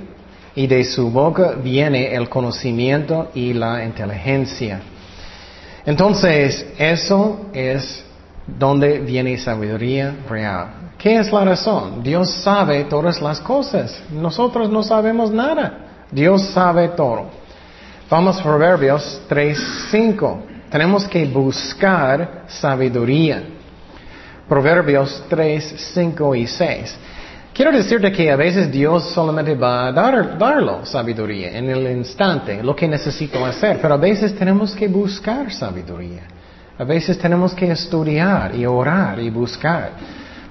y 0.55 0.67
de 0.67 0.85
su 0.85 1.11
boca 1.11 1.53
viene 1.53 2.15
el 2.15 2.29
conocimiento 2.29 3.31
y 3.35 3.53
la 3.53 3.85
inteligencia. 3.85 4.81
Entonces, 5.85 6.67
eso 6.79 7.47
es 7.53 8.05
donde 8.47 9.01
viene 9.01 9.37
sabiduría 9.39 10.15
real. 10.29 10.85
¿Qué 10.99 11.17
es 11.17 11.33
la 11.33 11.45
razón? 11.45 12.03
Dios 12.03 12.31
sabe 12.31 12.85
todas 12.85 13.21
las 13.21 13.41
cosas. 13.41 14.03
Nosotros 14.11 14.71
no 14.71 14.83
sabemos 14.83 15.31
nada. 15.31 16.07
Dios 16.11 16.43
sabe 16.49 16.89
todo. 16.89 17.27
Vamos 18.09 18.39
a 18.39 18.43
Proverbios 18.43 19.23
3.5. 19.29 20.37
Tenemos 20.71 21.07
que 21.07 21.27
buscar 21.27 22.45
sabiduría. 22.47 23.43
Proverbios 24.49 25.25
3, 25.29 25.75
5 25.95 26.35
y 26.35 26.47
6. 26.47 26.97
Quiero 27.55 27.71
decirte 27.71 28.11
que 28.11 28.33
a 28.33 28.35
veces 28.35 28.69
Dios 28.69 29.13
solamente 29.13 29.55
va 29.55 29.87
a 29.87 29.93
dar, 29.93 30.37
darlo 30.37 30.85
sabiduría 30.85 31.57
en 31.57 31.71
el 31.71 31.89
instante, 31.97 32.61
lo 32.61 32.75
que 32.75 32.89
necesito 32.89 33.47
hacer, 33.47 33.79
pero 33.81 33.95
a 33.95 33.97
veces 33.97 34.35
tenemos 34.35 34.75
que 34.75 34.89
buscar 34.89 35.53
sabiduría. 35.53 36.23
A 36.77 36.83
veces 36.83 37.17
tenemos 37.17 37.55
que 37.55 37.71
estudiar 37.71 38.57
y 38.57 38.67
orar 38.67 39.21
y 39.21 39.31
buscar. 39.31 39.93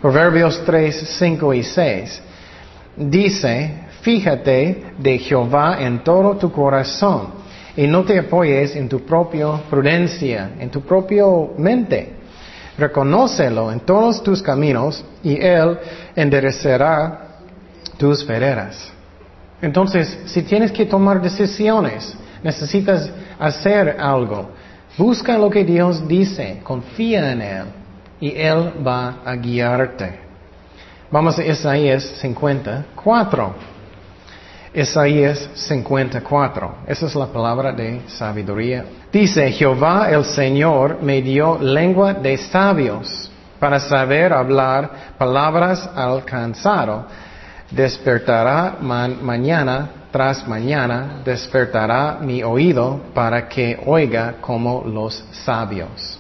Proverbios 0.02 0.64
3, 0.66 1.18
5 1.20 1.54
y 1.54 1.64
6 1.64 2.22
dice, 2.96 3.72
fíjate 4.00 4.94
de 4.98 5.18
Jehová 5.18 5.80
en 5.82 6.06
todo 6.06 6.38
tu 6.38 6.54
corazón 6.54 7.34
y 7.76 7.86
no 7.86 8.06
te 8.06 8.18
apoyes 8.18 8.78
en 8.78 8.88
tu 8.88 9.02
propia 9.02 9.58
prudencia, 9.70 10.52
en 10.58 10.70
tu 10.70 10.80
propia 10.80 11.26
mente 11.58 12.23
Reconócelo 12.78 13.72
en 13.72 13.80
todos 13.82 14.24
tus 14.24 14.42
caminos 14.42 15.04
y 15.24 15.40
Él 15.40 15.78
enderecerá 16.16 17.38
tus 17.98 18.26
veredas. 18.26 18.92
Entonces, 19.62 20.20
si 20.26 20.42
tienes 20.42 20.72
que 20.72 20.86
tomar 20.86 21.22
decisiones, 21.22 22.16
necesitas 22.44 23.10
hacer 23.40 23.98
algo, 24.00 24.50
busca 24.98 25.38
lo 25.38 25.50
que 25.50 25.64
Dios 25.64 26.08
dice, 26.08 26.60
confía 26.64 27.32
en 27.32 27.42
Él 27.42 27.66
y 28.20 28.36
Él 28.36 28.74
va 28.86 29.22
a 29.24 29.36
guiarte. 29.36 30.20
Vamos 31.12 31.38
a 31.38 31.46
Isaías 31.46 32.04
54. 32.22 33.73
Isaías 34.74 35.50
54. 35.54 36.76
Esa 36.88 37.06
es 37.06 37.16
la 37.16 37.28
palabra 37.28 37.72
de 37.72 38.02
sabiduría. 38.08 38.86
Dice, 39.12 39.52
Jehová 39.52 40.10
el 40.10 40.26
Señor 40.26 40.98
me 41.02 41.22
dio 41.22 41.60
lengua 41.62 42.14
de 42.14 42.38
sabios 42.38 43.30
para 43.60 43.80
saber 43.80 44.34
hablar 44.34 45.14
palabras 45.18 45.88
alcanzado. 45.96 47.06
Despertará 47.70 48.78
mañana 48.82 49.90
tras 50.12 50.48
mañana, 50.48 51.22
despertará 51.24 52.18
mi 52.22 52.44
oído 52.44 53.02
para 53.14 53.48
que 53.48 53.80
oiga 53.86 54.36
como 54.42 54.84
los 54.86 55.24
sabios. 55.32 56.20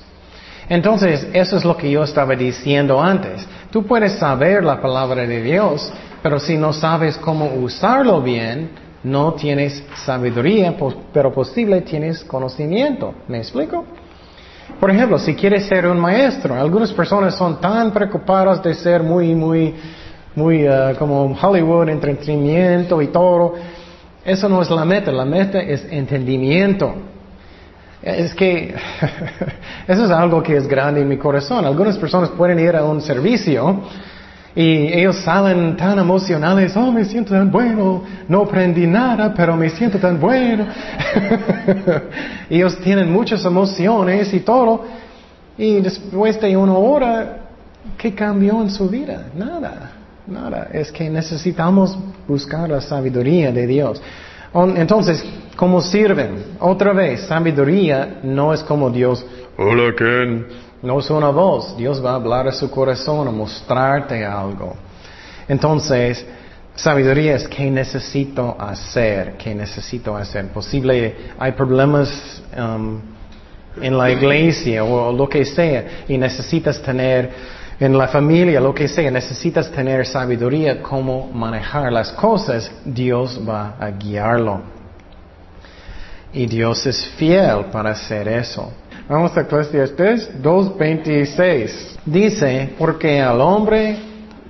Entonces, 0.70 1.28
eso 1.34 1.58
es 1.58 1.66
lo 1.66 1.76
que 1.76 1.92
yo 1.92 2.04
estaba 2.04 2.36
diciendo 2.36 3.02
antes. 3.02 3.46
Tú 3.70 3.86
puedes 3.86 4.14
saber 4.14 4.64
la 4.64 4.82
palabra 4.82 5.28
de 5.28 5.42
Dios, 5.42 5.92
pero 6.24 6.40
si 6.40 6.58
no 6.58 6.72
sabes 6.72 7.18
cómo 7.18 7.54
usarlo 7.54 8.22
bien, 8.22 8.70
no 9.04 9.34
tienes 9.34 9.84
sabiduría, 10.06 10.74
pero 11.12 11.34
posible 11.34 11.82
tienes 11.82 12.24
conocimiento. 12.24 13.14
¿Me 13.28 13.40
explico? 13.40 13.84
Por 14.80 14.90
ejemplo, 14.90 15.20
si 15.20 15.36
quieres 15.36 15.66
ser 15.66 15.86
un 15.86 16.00
maestro, 16.00 16.56
algunas 16.56 16.94
personas 16.94 17.36
son 17.36 17.60
tan 17.60 17.92
preocupadas 17.92 18.64
de 18.64 18.74
ser 18.74 19.04
muy, 19.04 19.36
muy, 19.36 19.76
muy 20.34 20.66
uh, 20.66 20.96
como 20.98 21.38
Hollywood, 21.40 21.90
entretenimiento 21.90 23.02
y 23.02 23.08
todo. 23.08 23.56
Eso 24.24 24.48
no 24.48 24.62
es 24.62 24.70
la 24.70 24.86
meta, 24.86 25.12
la 25.12 25.26
meta 25.26 25.60
es 25.60 25.86
entendimiento. 25.92 26.96
Es 28.02 28.34
que 28.34 28.74
eso 29.88 30.06
es 30.06 30.12
algo 30.12 30.42
que 30.42 30.56
es 30.56 30.68
grande 30.70 31.02
en 31.02 31.10
mi 31.10 31.18
corazón. 31.18 31.66
Algunas 31.66 31.98
personas 31.98 32.30
pueden 32.30 32.60
ir 32.60 32.78
a 32.78 32.86
un 32.86 33.02
servicio 33.02 33.82
y 34.56 34.94
ellos 34.94 35.18
salen 35.18 35.76
tan 35.76 35.98
emocionales, 35.98 36.78
oh, 36.78 36.92
me 36.92 37.06
siento 37.06 37.34
tan 37.34 37.50
bueno, 37.50 38.04
no 38.28 38.44
aprendí 38.44 38.86
nada, 38.86 39.34
pero 39.34 39.56
me 39.56 39.70
siento 39.70 39.98
tan 39.98 40.20
bueno. 40.20 40.68
ellos 42.50 42.78
tienen 42.80 43.12
muchas 43.12 43.44
emociones 43.46 44.32
y 44.34 44.42
todo. 44.42 44.86
Y 45.58 45.82
después 45.82 46.40
de 46.40 46.56
una 46.56 46.74
hora, 46.74 47.38
¿qué 47.98 48.14
cambió 48.14 48.62
en 48.62 48.70
su 48.70 48.88
vida? 48.90 49.26
Nada, 49.36 49.92
nada. 50.28 50.68
Es 50.72 50.92
que 50.92 51.10
necesitamos 51.10 51.98
buscar 52.28 52.70
la 52.70 52.82
sabiduría 52.82 53.52
de 53.52 53.66
Dios. 53.66 54.02
Entonces, 54.54 55.26
¿cómo 55.56 55.82
sirven? 55.82 56.58
Otra 56.60 56.94
vez, 56.94 57.22
sabiduría 57.22 58.20
no 58.22 58.54
es 58.54 58.62
como 58.62 58.92
Dios, 58.92 59.26
hola 59.58 59.96
Ken, 59.98 60.46
no 60.84 61.00
es 61.00 61.10
una 61.10 61.30
voz. 61.30 61.76
Dios 61.78 62.04
va 62.04 62.12
a 62.12 62.16
hablar 62.16 62.48
a 62.48 62.52
su 62.52 62.70
corazón, 62.70 63.28
a 63.28 63.32
mostrarte 63.32 64.24
algo. 64.24 64.76
Entonces, 65.48 66.26
sabiduría 66.76 67.36
es 67.36 67.48
qué 67.48 67.72
necesito 67.72 68.56
hacer, 68.60 69.36
qué 69.38 69.56
necesito 69.56 70.16
hacer. 70.16 70.50
Posible, 70.50 71.16
hay 71.40 71.54
problemas 71.54 72.44
um, 72.58 73.00
en 73.82 73.98
la 73.98 74.12
iglesia 74.12 74.84
o 74.84 75.12
lo 75.12 75.28
que 75.28 75.46
sea 75.46 76.04
y 76.08 76.18
necesitas 76.18 76.82
tener 76.82 77.32
en 77.80 77.98
la 77.98 78.08
familia, 78.08 78.60
lo 78.60 78.74
que 78.74 78.88
sea, 78.88 79.10
necesitas 79.10 79.72
tener 79.72 80.06
sabiduría 80.06 80.82
cómo 80.82 81.30
manejar 81.34 81.92
las 81.92 82.12
cosas, 82.12 82.72
Dios 82.86 83.40
va 83.48 83.76
a 83.80 83.90
guiarlo. 83.90 84.62
Y 86.32 86.46
Dios 86.46 86.86
es 86.86 87.06
fiel 87.18 87.66
para 87.72 87.92
hacer 87.92 88.28
eso. 88.28 88.72
Vamos 89.08 89.36
a 89.36 89.42
Eclesiastes 89.42 90.42
2.26. 90.42 91.98
Dice, 92.06 92.70
porque 92.78 93.20
al 93.20 93.42
hombre 93.42 93.98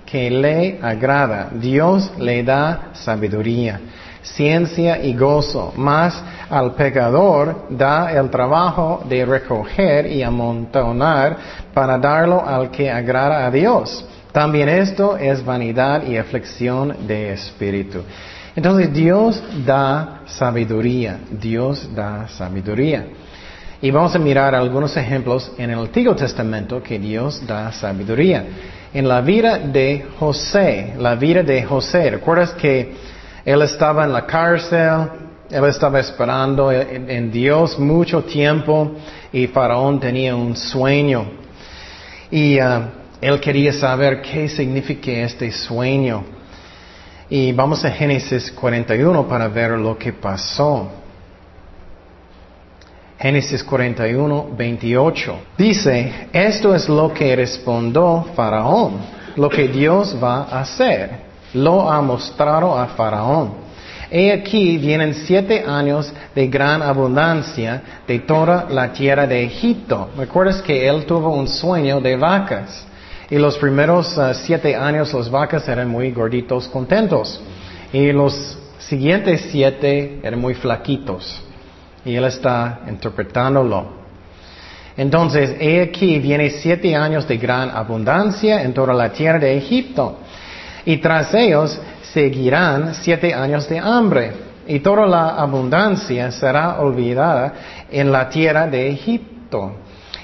que 0.06 0.30
le 0.30 0.78
agrada, 0.80 1.50
Dios 1.54 2.12
le 2.20 2.44
da 2.44 2.90
sabiduría, 2.94 3.82
ciencia 4.22 5.02
y 5.02 5.16
gozo, 5.16 5.74
mas 5.76 6.22
al 6.52 6.76
pecador 6.76 7.66
da 7.72 8.12
el 8.12 8.30
trabajo 8.30 9.04
de 9.10 9.26
recoger 9.26 10.06
y 10.06 10.22
amontonar 10.22 11.38
para 11.74 11.98
darlo 11.98 12.46
al 12.46 12.70
que 12.70 12.92
agrada 12.92 13.48
a 13.48 13.50
Dios. 13.50 14.06
También 14.32 14.70
esto 14.70 15.18
es 15.18 15.44
vanidad 15.44 16.06
y 16.06 16.16
aflicción 16.16 17.08
de 17.08 17.34
espíritu. 17.34 18.04
Entonces 18.56 18.94
Dios 18.94 19.42
da 19.66 20.22
sabiduría, 20.28 21.18
Dios 21.32 21.90
da 21.96 22.28
sabiduría. 22.28 23.08
Y 23.84 23.92
vamos 23.92 24.16
a 24.16 24.18
mirar 24.18 24.56
algunos 24.56 24.96
ejemplos 24.96 25.52
en 25.58 25.70
el 25.70 25.80
Antiguo 25.80 26.16
Testamento 26.16 26.82
que 26.82 26.98
Dios 26.98 27.46
da 27.46 27.70
sabiduría. 27.74 28.46
En 28.94 29.06
la 29.10 29.20
vida 29.20 29.60
de 29.60 30.06
José, 30.18 30.94
la 30.98 31.16
vida 31.16 31.44
de 31.44 31.64
José, 31.64 32.12
¿recuerdas 32.12 32.52
que 32.52 32.94
él 33.44 33.62
estaba 33.62 34.06
en 34.06 34.14
la 34.14 34.26
cárcel? 34.26 35.10
Él 35.50 35.66
estaba 35.66 36.00
esperando 36.00 36.72
en, 36.72 37.30
Dios 37.30 37.78
mucho 37.78 38.24
tiempo 38.24 38.94
y 39.34 39.48
Faraón 39.48 40.00
tenía 40.00 40.34
un 40.34 40.56
sueño. 40.56 41.26
Y 42.32 42.62
uh, 42.62 42.86
él 43.20 43.38
quería 43.42 43.74
saber 43.74 44.22
qué 44.22 44.48
significa 44.48 45.12
este 45.12 45.52
sueño. 45.52 46.24
Y 47.30 47.52
vamos 47.52 47.84
a 47.84 47.92
Génesis 47.92 48.50
41 48.50 49.28
para 49.28 49.50
ver 49.50 49.72
lo 49.72 49.98
que 49.98 50.14
pasó. 50.14 51.03
Génesis 53.24 53.64
41, 53.64 54.50
28. 54.54 55.40
Dice, 55.58 56.28
esto 56.34 56.76
es 56.76 56.90
lo 56.90 57.14
que 57.14 57.34
respondió 57.38 58.26
Faraón, 58.36 58.98
lo 59.38 59.50
que 59.50 59.70
Dios 59.70 60.14
va 60.22 60.40
a 60.44 60.60
hacer. 60.60 61.24
Lo 61.54 61.90
ha 61.90 62.02
mostrado 62.02 62.78
a 62.78 62.88
Faraón. 62.88 63.54
He 64.12 64.30
aquí 64.30 64.78
vienen 64.78 65.14
siete 65.14 65.64
años 65.66 66.12
de 66.36 66.50
gran 66.50 66.82
abundancia 66.82 67.82
de 68.06 68.20
toda 68.20 68.68
la 68.70 68.92
tierra 68.92 69.26
de 69.26 69.46
Egipto. 69.46 70.10
¿Recuerdas 70.18 70.62
que 70.62 70.86
él 70.86 71.06
tuvo 71.06 71.30
un 71.30 71.48
sueño 71.48 72.02
de 72.02 72.18
vacas? 72.18 72.86
Y 73.30 73.38
los 73.38 73.58
primeros 73.58 74.18
uh, 74.18 74.34
siete 74.34 74.76
años 74.76 75.14
las 75.14 75.32
vacas 75.32 75.66
eran 75.70 75.88
muy 75.88 76.12
gorditos, 76.12 76.68
contentos. 76.68 77.40
Y 77.94 78.12
los 78.12 78.58
siguientes 78.80 79.48
siete 79.50 80.20
eran 80.22 80.42
muy 80.42 80.56
flaquitos. 80.56 81.42
Y 82.06 82.16
él 82.16 82.26
está 82.26 82.82
interpretándolo. 82.88 84.04
Entonces, 84.96 85.56
he 85.60 85.82
aquí 85.82 86.20
viene 86.20 86.50
siete 86.50 86.96
años 86.96 87.28
de 87.28 87.38
gran 87.38 87.72
abundancia 87.72 88.62
en 88.62 88.74
toda 88.74 88.94
la 88.94 89.10
tierra 89.10 89.40
de 89.40 89.58
Egipto. 89.58 90.18
Y 90.86 90.98
tras 90.98 91.34
ellos 91.34 91.80
seguirán 92.14 92.94
siete 92.94 93.34
años 93.34 93.68
de 93.70 93.80
hambre. 93.80 94.32
Y 94.68 94.80
toda 94.80 95.06
la 95.08 95.30
abundancia 95.30 96.32
será 96.32 96.80
olvidada 96.80 97.54
en 97.92 98.12
la 98.12 98.30
tierra 98.30 98.68
de 98.68 98.90
Egipto. 98.90 99.78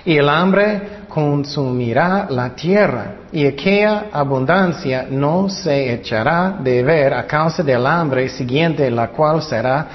Y 0.06 0.18
el 0.18 0.30
hambre 0.30 1.00
consumirá 1.10 2.28
la 2.30 2.50
tierra. 2.56 3.16
Y 3.32 3.46
aquella 3.48 4.06
abundancia 4.12 5.08
no 5.10 5.50
se 5.50 5.94
echará 5.94 6.58
de 6.60 6.84
ver 6.84 7.14
a 7.14 7.26
causa 7.26 7.64
del 7.64 7.86
hambre 7.86 8.30
siguiente, 8.30 8.90
la 8.92 9.08
cual 9.08 9.42
será 9.42 9.88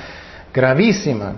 gravísima. 0.53 1.33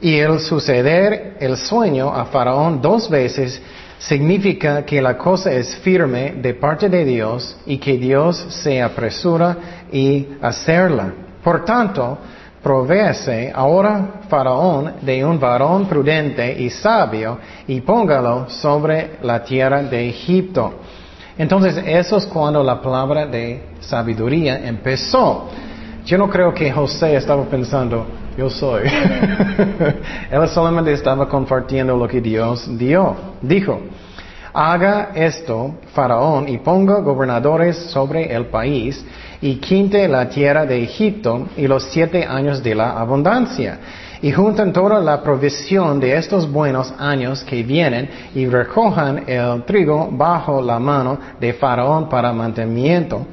Y 0.00 0.18
el 0.18 0.38
suceder 0.40 1.36
el 1.40 1.56
sueño 1.56 2.14
a 2.14 2.26
Faraón 2.26 2.80
dos 2.80 3.10
veces 3.10 3.60
significa 3.98 4.84
que 4.84 5.02
la 5.02 5.18
cosa 5.18 5.52
es 5.52 5.76
firme 5.76 6.34
de 6.40 6.54
parte 6.54 6.88
de 6.88 7.04
Dios 7.04 7.56
y 7.66 7.78
que 7.78 7.96
Dios 7.96 8.36
se 8.50 8.80
apresura 8.80 9.56
y 9.90 10.28
hacerla. 10.40 11.12
Por 11.42 11.64
tanto, 11.64 12.18
provéase 12.62 13.52
ahora 13.52 14.20
Faraón 14.28 14.94
de 15.02 15.24
un 15.24 15.40
varón 15.40 15.86
prudente 15.86 16.60
y 16.60 16.70
sabio 16.70 17.38
y 17.66 17.80
póngalo 17.80 18.48
sobre 18.48 19.18
la 19.22 19.42
tierra 19.42 19.82
de 19.82 20.08
Egipto. 20.08 20.74
Entonces, 21.36 21.82
eso 21.86 22.16
es 22.16 22.26
cuando 22.26 22.62
la 22.62 22.80
palabra 22.80 23.26
de 23.26 23.62
sabiduría 23.80 24.60
empezó. 24.66 25.48
Yo 26.08 26.16
no 26.16 26.30
creo 26.30 26.54
que 26.54 26.72
José 26.72 27.16
estaba 27.16 27.44
pensando, 27.44 28.06
yo 28.34 28.48
soy. 28.48 28.84
Él 30.30 30.48
solamente 30.48 30.90
estaba 30.94 31.28
compartiendo 31.28 31.94
lo 31.98 32.08
que 32.08 32.22
Dios 32.22 32.66
dio. 32.78 33.14
Dijo, 33.42 33.78
haga 34.54 35.10
esto, 35.14 35.74
Faraón, 35.92 36.48
y 36.48 36.56
ponga 36.56 37.00
gobernadores 37.00 37.76
sobre 37.90 38.34
el 38.34 38.46
país, 38.46 39.04
y 39.42 39.56
quinte 39.56 40.08
la 40.08 40.30
tierra 40.30 40.64
de 40.64 40.82
Egipto 40.82 41.48
y 41.58 41.66
los 41.66 41.84
siete 41.92 42.24
años 42.24 42.62
de 42.62 42.74
la 42.74 42.98
abundancia. 42.98 43.78
Y 44.22 44.32
juntan 44.32 44.72
toda 44.72 45.00
la 45.00 45.22
provisión 45.22 46.00
de 46.00 46.16
estos 46.16 46.50
buenos 46.50 46.90
años 46.98 47.44
que 47.44 47.62
vienen 47.62 48.08
y 48.34 48.46
recojan 48.46 49.24
el 49.26 49.62
trigo 49.64 50.08
bajo 50.10 50.62
la 50.62 50.78
mano 50.78 51.18
de 51.38 51.52
Faraón 51.52 52.08
para 52.08 52.32
mantenimiento 52.32 53.26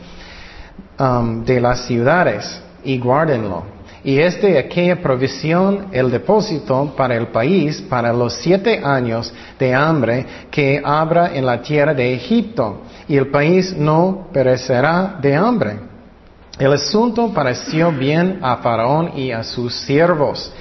um, 0.99 1.43
de 1.43 1.59
las 1.59 1.85
ciudades 1.85 2.61
y 2.83 2.97
guárdenlo 2.99 3.75
y 4.05 4.19
es 4.19 4.39
de 4.39 4.59
aquella 4.59 5.01
provisión 5.01 5.87
el 5.91 6.11
depósito 6.11 6.93
para 6.95 7.15
el 7.15 7.27
país 7.29 7.81
para 7.81 8.13
los 8.13 8.35
siete 8.35 8.79
años 8.83 9.33
de 9.57 9.73
hambre 9.73 10.25
que 10.51 10.79
habrá 10.85 11.35
en 11.35 11.43
la 11.43 11.59
tierra 11.59 11.95
de 11.95 12.13
Egipto, 12.13 12.83
y 13.07 13.17
el 13.17 13.27
país 13.31 13.75
no 13.75 14.27
perecerá 14.31 15.17
de 15.19 15.35
hambre. 15.35 15.79
El 16.59 16.73
asunto 16.73 17.33
pareció 17.33 17.91
bien 17.91 18.39
a 18.43 18.57
Faraón 18.57 19.11
y 19.17 19.31
a 19.31 19.43
sus 19.43 19.73
siervos. 19.73 20.53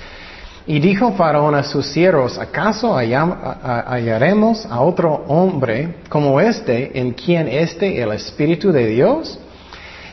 Y 0.66 0.81
dijo 0.81 1.12
Faraón 1.12 1.55
a 1.55 1.62
sus 1.62 1.85
siervos, 1.85 2.38
¿acaso 2.38 2.97
hallaremos 2.97 4.64
a 4.64 4.81
otro 4.81 5.23
hombre 5.29 5.97
como 6.09 6.40
este 6.40 6.99
en 6.99 7.12
quien 7.12 7.47
esté 7.49 8.01
el 8.01 8.12
Espíritu 8.12 8.73
de 8.73 8.87
Dios? 8.87 9.38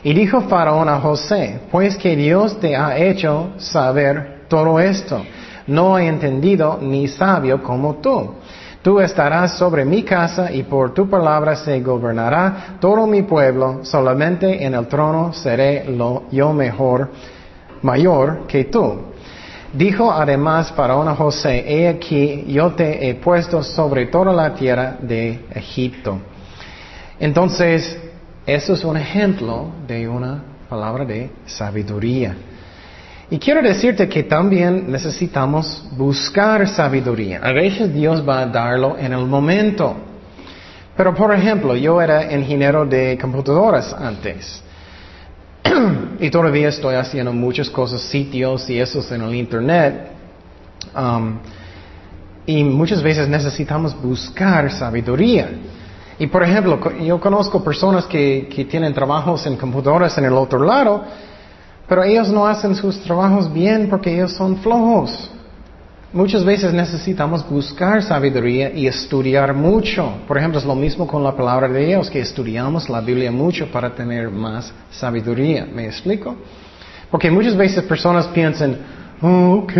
Y 0.04 0.14
dijo 0.14 0.40
Faraón 0.42 0.88
a 0.88 0.98
José, 0.98 1.60
pues 1.70 1.96
que 1.96 2.16
Dios 2.16 2.58
te 2.58 2.74
ha 2.76 2.96
hecho 2.96 3.50
saber 3.58 4.46
todo 4.48 4.80
esto, 4.80 5.22
no 5.68 5.96
he 5.96 6.08
entendido 6.08 6.78
ni 6.80 7.06
sabio 7.06 7.62
como 7.62 7.94
tú. 7.96 8.34
Tú 8.82 8.98
estarás 8.98 9.56
sobre 9.58 9.84
mi 9.84 10.02
casa 10.02 10.50
y 10.50 10.64
por 10.64 10.92
tu 10.92 11.08
palabra 11.08 11.54
se 11.54 11.80
gobernará 11.80 12.78
todo 12.80 13.06
mi 13.06 13.22
pueblo, 13.22 13.84
solamente 13.84 14.64
en 14.64 14.74
el 14.74 14.88
trono 14.88 15.32
seré 15.32 15.86
yo 16.32 16.52
mejor, 16.52 17.08
mayor 17.82 18.46
que 18.48 18.64
tú. 18.64 19.02
Dijo 19.72 20.10
además 20.10 20.72
Faraón 20.72 21.06
a 21.06 21.14
José, 21.14 21.64
he 21.64 21.88
aquí 21.88 22.44
yo 22.48 22.72
te 22.72 23.08
he 23.08 23.14
puesto 23.14 23.62
sobre 23.62 24.06
toda 24.06 24.32
la 24.32 24.52
tierra 24.52 24.96
de 25.00 25.44
Egipto. 25.54 26.18
Entonces 27.20 28.11
eso 28.46 28.74
es 28.74 28.84
un 28.84 28.96
ejemplo 28.96 29.70
de 29.86 30.08
una 30.08 30.42
palabra 30.68 31.04
de 31.04 31.30
sabiduría. 31.46 32.34
Y 33.30 33.38
quiero 33.38 33.62
decirte 33.62 34.08
que 34.08 34.24
también 34.24 34.90
necesitamos 34.90 35.84
buscar 35.96 36.68
sabiduría. 36.68 37.40
A 37.42 37.52
veces 37.52 37.94
Dios 37.94 38.26
va 38.28 38.40
a 38.40 38.46
darlo 38.46 38.98
en 38.98 39.12
el 39.12 39.24
momento. 39.26 39.96
Pero 40.96 41.14
por 41.14 41.32
ejemplo, 41.34 41.74
yo 41.74 42.02
era 42.02 42.30
ingeniero 42.30 42.84
de 42.84 43.16
computadoras 43.18 43.94
antes. 43.94 44.62
y 46.20 46.28
todavía 46.30 46.68
estoy 46.68 46.96
haciendo 46.96 47.32
muchas 47.32 47.70
cosas, 47.70 48.02
sitios 48.02 48.68
y 48.68 48.78
esos 48.78 49.10
en 49.12 49.22
el 49.22 49.34
Internet. 49.34 50.08
Um, 50.94 51.38
y 52.44 52.64
muchas 52.64 53.02
veces 53.02 53.28
necesitamos 53.28 53.94
buscar 54.02 54.70
sabiduría. 54.70 55.48
Y 56.18 56.26
por 56.26 56.42
ejemplo, 56.42 56.78
yo 57.00 57.20
conozco 57.20 57.62
personas 57.64 58.06
que, 58.06 58.48
que 58.54 58.64
tienen 58.64 58.92
trabajos 58.92 59.46
en 59.46 59.56
computadoras 59.56 60.16
en 60.18 60.26
el 60.26 60.34
otro 60.34 60.60
lado, 60.60 61.02
pero 61.88 62.04
ellos 62.04 62.28
no 62.28 62.46
hacen 62.46 62.74
sus 62.74 63.00
trabajos 63.00 63.52
bien 63.52 63.88
porque 63.88 64.14
ellos 64.14 64.32
son 64.32 64.56
flojos. 64.58 65.30
Muchas 66.12 66.44
veces 66.44 66.74
necesitamos 66.74 67.48
buscar 67.48 68.02
sabiduría 68.02 68.70
y 68.70 68.86
estudiar 68.86 69.54
mucho. 69.54 70.12
Por 70.28 70.36
ejemplo, 70.36 70.58
es 70.58 70.66
lo 70.66 70.74
mismo 70.74 71.06
con 71.06 71.24
la 71.24 71.34
palabra 71.34 71.68
de 71.68 71.86
Dios, 71.86 72.10
que 72.10 72.20
estudiamos 72.20 72.90
la 72.90 73.00
Biblia 73.00 73.32
mucho 73.32 73.72
para 73.72 73.94
tener 73.94 74.30
más 74.30 74.74
sabiduría. 74.90 75.64
¿Me 75.64 75.86
explico? 75.86 76.36
Porque 77.10 77.30
muchas 77.30 77.56
veces 77.56 77.82
personas 77.84 78.26
piensan, 78.28 78.76
oh, 79.22 79.64
ok, 79.64 79.72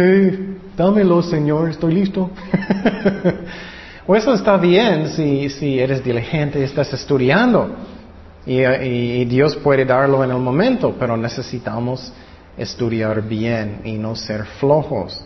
dámelo 0.75 1.23
Señor, 1.23 1.69
estoy 1.69 1.95
listo. 1.95 2.31
o 4.07 4.17
eso 4.17 4.35
está 4.35 4.57
bien 4.57 5.09
si, 5.09 5.49
si 5.49 5.79
eres 5.79 6.03
diligente, 6.03 6.63
estás 6.63 6.93
estudiando. 6.93 7.71
y 8.47 9.25
Dios 9.27 9.57
puede 9.57 9.85
darlo 9.85 10.25
en 10.25 10.31
el 10.31 10.39
momento, 10.39 10.95
pero 10.99 11.17
necesitamos 11.17 12.13
estudiar 12.57 13.23
bien 13.23 13.81
y 13.85 13.93
no 13.93 14.15
ser 14.15 14.45
flojos. 14.59 15.21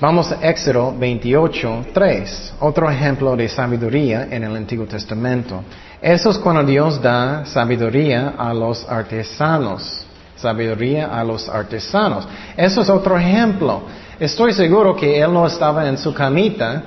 Vamos 0.00 0.32
a 0.32 0.50
Éxodo 0.50 0.92
28, 0.98 1.86
3, 1.94 2.54
otro 2.60 2.90
ejemplo 2.90 3.36
de 3.36 3.48
sabiduría 3.48 4.26
en 4.30 4.42
el 4.42 4.56
Antiguo 4.56 4.86
Testamento. 4.86 5.62
Eso 6.02 6.30
es 6.30 6.38
cuando 6.38 6.64
Dios 6.64 7.00
da 7.00 7.44
sabiduría 7.46 8.34
a 8.36 8.52
los 8.52 8.84
artesanos. 8.88 10.04
Sabiduría 10.36 11.06
a 11.06 11.22
los 11.22 11.48
artesanos. 11.48 12.26
Eso 12.56 12.82
es 12.82 12.90
otro 12.90 13.16
ejemplo. 13.16 13.82
Estoy 14.18 14.52
seguro 14.52 14.96
que 14.96 15.20
él 15.20 15.32
no 15.32 15.46
estaba 15.46 15.88
en 15.88 15.96
su 15.96 16.12
camita 16.12 16.82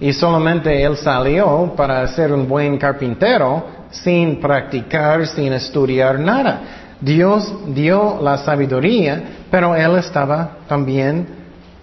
y 0.00 0.12
solamente 0.12 0.82
él 0.82 0.96
salió 0.96 1.72
para 1.76 2.06
ser 2.08 2.32
un 2.32 2.46
buen 2.46 2.78
carpintero 2.78 3.64
sin 3.90 4.40
practicar, 4.40 5.26
sin 5.26 5.52
estudiar 5.52 6.18
nada. 6.18 6.60
Dios 7.00 7.52
dio 7.68 8.18
la 8.22 8.38
sabiduría, 8.38 9.22
pero 9.50 9.74
él 9.74 9.96
estaba 9.96 10.58
también 10.68 11.26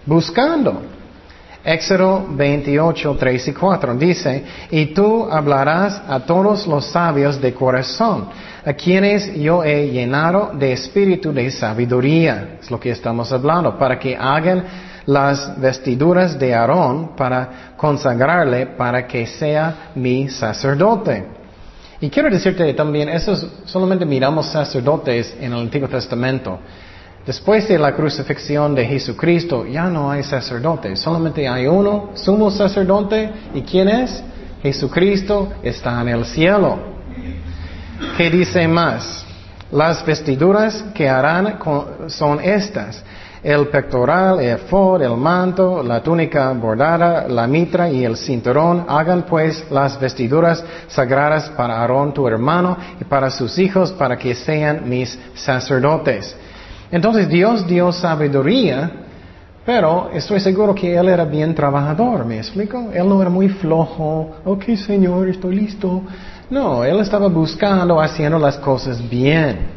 buscando. 0.04 0.82
Éxodo 1.64 2.24
28, 2.30 3.16
3 3.18 3.48
y 3.48 3.52
4 3.52 3.94
dice, 3.96 4.44
y 4.70 4.86
tú 4.86 5.26
hablarás 5.28 6.00
a 6.08 6.20
todos 6.20 6.64
los 6.66 6.86
sabios 6.86 7.40
de 7.40 7.52
corazón, 7.54 8.28
a 8.64 8.72
quienes 8.72 9.34
yo 9.34 9.64
he 9.64 9.90
llenado 9.90 10.52
de 10.54 10.72
espíritu 10.72 11.32
de 11.32 11.50
sabiduría, 11.50 12.58
es 12.60 12.70
lo 12.70 12.78
que 12.78 12.90
estamos 12.90 13.32
hablando, 13.32 13.76
para 13.76 13.98
que 13.98 14.16
hagan 14.16 14.62
las 15.06 15.58
vestiduras 15.60 16.38
de 16.38 16.54
Aarón 16.54 17.16
para 17.16 17.74
consagrarle 17.76 18.66
para 18.66 19.06
que 19.06 19.26
sea 19.26 19.90
mi 19.94 20.28
sacerdote. 20.28 21.24
Y 22.00 22.10
quiero 22.10 22.28
decirte 22.28 22.74
también, 22.74 23.08
eso 23.08 23.34
solamente 23.64 24.04
miramos 24.04 24.46
sacerdotes 24.46 25.34
en 25.40 25.52
el 25.52 25.60
Antiguo 25.60 25.88
Testamento. 25.88 26.58
Después 27.24 27.66
de 27.68 27.78
la 27.78 27.94
crucifixión 27.94 28.74
de 28.74 28.84
Jesucristo 28.84 29.66
ya 29.66 29.84
no 29.84 30.10
hay 30.10 30.22
sacerdote, 30.22 30.94
solamente 30.94 31.48
hay 31.48 31.66
uno, 31.66 32.10
sumo 32.14 32.50
sacerdote. 32.50 33.30
¿Y 33.54 33.62
quién 33.62 33.88
es? 33.88 34.22
Jesucristo 34.62 35.52
está 35.62 36.00
en 36.02 36.08
el 36.08 36.24
cielo. 36.24 36.78
¿Qué 38.16 38.30
dice 38.30 38.68
más? 38.68 39.24
Las 39.72 40.04
vestiduras 40.04 40.84
que 40.94 41.08
harán 41.08 41.58
son 42.08 42.40
estas. 42.40 43.02
El 43.46 43.68
pectoral, 43.68 44.40
el 44.40 44.56
efod, 44.56 45.00
el 45.02 45.16
manto, 45.16 45.80
la 45.80 46.02
túnica 46.02 46.52
bordada, 46.52 47.28
la 47.28 47.46
mitra 47.46 47.88
y 47.88 48.04
el 48.04 48.16
cinturón. 48.16 48.86
Hagan 48.88 49.22
pues 49.22 49.70
las 49.70 50.00
vestiduras 50.00 50.64
sagradas 50.88 51.48
para 51.50 51.80
Aarón 51.80 52.12
tu 52.12 52.26
hermano 52.26 52.76
y 53.00 53.04
para 53.04 53.30
sus 53.30 53.56
hijos 53.56 53.92
para 53.92 54.18
que 54.18 54.34
sean 54.34 54.88
mis 54.88 55.16
sacerdotes. 55.36 56.34
Entonces 56.90 57.28
Dios 57.28 57.64
dio 57.68 57.92
sabiduría, 57.92 58.90
pero 59.64 60.10
estoy 60.12 60.40
seguro 60.40 60.74
que 60.74 60.96
él 60.96 61.08
era 61.08 61.24
bien 61.24 61.54
trabajador, 61.54 62.24
¿me 62.24 62.38
explico? 62.38 62.90
Él 62.92 63.08
no 63.08 63.20
era 63.20 63.30
muy 63.30 63.48
flojo, 63.48 64.38
ok 64.44 64.74
Señor, 64.74 65.28
estoy 65.28 65.54
listo. 65.54 66.02
No, 66.50 66.82
él 66.82 66.98
estaba 66.98 67.28
buscando, 67.28 68.00
haciendo 68.00 68.40
las 68.40 68.56
cosas 68.56 69.08
bien. 69.08 69.75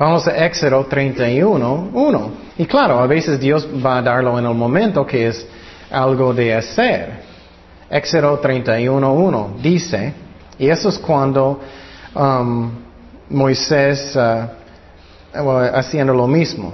Vamos 0.00 0.26
a 0.26 0.46
Éxodo 0.46 0.86
31, 0.86 1.90
1. 1.92 2.30
Y 2.56 2.64
claro, 2.64 3.00
a 3.00 3.06
veces 3.06 3.38
Dios 3.38 3.68
va 3.84 3.98
a 3.98 4.02
darlo 4.02 4.38
en 4.38 4.46
el 4.46 4.54
momento 4.54 5.04
que 5.04 5.26
es 5.26 5.46
algo 5.90 6.32
de 6.32 6.54
hacer. 6.54 7.20
Éxodo 7.90 8.38
31, 8.38 9.12
1 9.12 9.56
dice, 9.60 10.14
y 10.58 10.70
eso 10.70 10.88
es 10.88 10.98
cuando 10.98 11.60
um, 12.14 12.70
Moisés 13.28 14.16
uh, 14.16 15.50
haciendo 15.74 16.14
lo 16.14 16.26
mismo. 16.26 16.72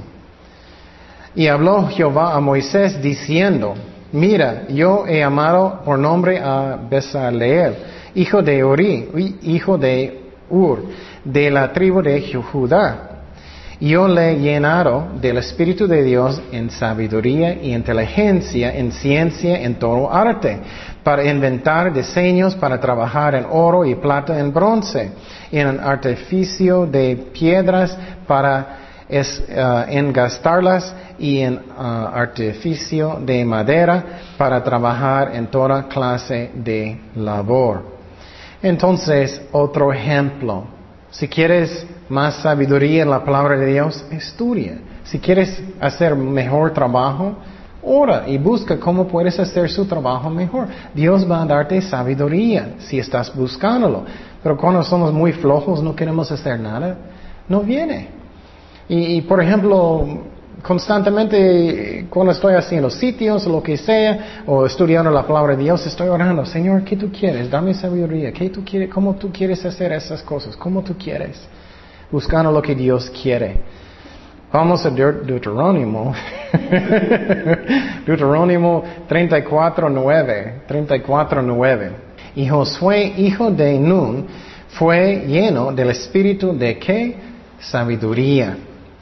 Y 1.35 1.49
habló 1.49 1.89
Jehová 1.89 2.33
a 2.33 2.39
Moisés 2.39 3.03
diciendo, 3.03 3.75
mira, 4.13 4.69
yo 4.69 5.05
he 5.05 5.25
amado 5.25 5.81
por 5.85 5.99
nombre 5.99 6.39
a 6.39 6.79
Besaleel, 6.89 7.75
hijo 8.15 8.41
de 8.41 8.63
Uri, 8.63 9.37
hijo 9.43 9.77
de 9.77 10.31
Ur, 10.49 10.85
de 11.25 11.51
la 11.51 11.73
tribu 11.73 12.01
de 12.03 12.23
Judá. 12.53 13.15
Yo 13.81 14.09
le 14.09 14.33
he 14.33 14.39
llenado 14.39 15.07
del 15.21 15.37
Espíritu 15.37 15.87
de 15.87 16.03
Dios 16.03 16.41
en 16.51 16.71
sabiduría 16.71 17.55
y 17.55 17.75
inteligencia, 17.75 18.75
en 18.75 18.91
ciencia, 18.91 19.61
en 19.61 19.75
todo 19.75 20.11
arte, 20.11 20.59
para 21.03 21.25
inventar 21.25 21.93
diseños, 21.93 22.55
para 22.55 22.81
trabajar 22.81 23.35
en 23.35 23.47
oro 23.51 23.85
y 23.85 23.95
plata, 23.95 24.39
en 24.39 24.53
bronce, 24.53 25.13
en 25.53 25.79
artificio 25.79 26.87
de 26.87 27.17
piedras, 27.35 27.97
para 28.27 28.79
es, 29.09 29.45
uh, 29.49 29.89
engastarlas 29.89 30.95
y 31.19 31.41
en 31.41 31.55
uh, 31.55 31.83
artificio 32.15 33.19
de 33.21 33.45
madera 33.45 34.05
para 34.37 34.65
trabajar 34.65 35.35
en 35.35 35.47
toda 35.49 35.87
clase 35.87 36.51
de 36.55 36.99
labor. 37.15 37.85
Entonces, 38.63 39.41
otro 39.53 39.93
ejemplo. 39.93 40.65
Si 41.11 41.29
quieres 41.29 41.87
más 42.09 42.37
sabiduría 42.37 43.03
en 43.03 43.11
la 43.11 43.25
palabra 43.25 43.57
de 43.57 43.67
Dios, 43.67 44.05
estudia. 44.11 44.79
Si 45.05 45.19
quieres 45.19 45.63
hacer 45.81 46.15
mejor 46.15 46.73
trabajo, 46.73 47.37
ora 47.83 48.25
y 48.27 48.39
busca 48.39 48.79
cómo 48.79 49.07
puedes 49.07 49.39
hacer 49.39 49.71
su 49.71 49.87
trabajo 49.87 50.29
mejor. 50.29 50.67
Dios 50.95 51.31
va 51.31 51.43
a 51.43 51.47
darte 51.47 51.81
sabiduría 51.81 52.75
si 52.79 52.99
estás 52.99 53.35
buscándolo. 53.35 54.05
Pero 54.43 54.57
cuando 54.57 54.83
somos 54.83 55.13
muy 55.13 55.33
flojos, 55.33 55.83
no 55.83 55.95
queremos 55.95 56.31
hacer 56.31 56.59
nada, 56.61 56.97
no 57.49 57.61
viene. 57.61 58.09
Y, 58.89 59.21
por 59.23 59.43
ejemplo, 59.43 60.07
constantemente 60.63 62.07
cuando 62.09 62.33
estoy 62.33 62.55
haciendo 62.55 62.91
sitios 62.91 63.47
lo 63.47 63.63
que 63.63 63.77
sea, 63.77 64.43
o 64.47 64.65
estudiando 64.65 65.11
la 65.11 65.27
palabra 65.27 65.57
de 65.57 65.65
Dios, 65.65 65.85
estoy 65.87 66.09
orando, 66.09 66.47
Señor, 66.47 66.85
¿qué 66.85 66.97
tú 66.97 67.11
quieres? 67.11 67.51
Dame 67.51 67.75
sabiduría. 67.75 68.33
¿Qué 68.33 68.51
tú 68.51 68.65
quieres? 68.65 68.91
¿Cómo 68.91 69.15
tú 69.15 69.31
quieres 69.33 69.65
hacer 69.65 69.93
esas 69.93 70.23
cosas? 70.23 70.57
¿Cómo 70.57 70.83
tú 70.83 70.95
quieres? 70.97 71.41
Buscando 72.11 72.53
lo 72.53 72.63
que 72.63 72.75
Dios 72.75 73.11
quiere. 73.11 73.57
Vamos 74.53 74.87
a 74.87 74.91
Deuterónimo. 74.91 76.15
Deuterónimo 78.07 78.85
34.9. 79.09 80.67
34.9. 80.69 81.91
Y 82.37 82.47
Josué, 82.47 83.13
hijo 83.17 83.51
de 83.51 83.79
Nun, 83.79 84.27
fue 84.69 85.25
lleno 85.27 85.73
del 85.73 85.91
espíritu 85.91 86.57
de 86.57 86.79
qué? 86.79 87.17
Sabiduría 87.59 88.57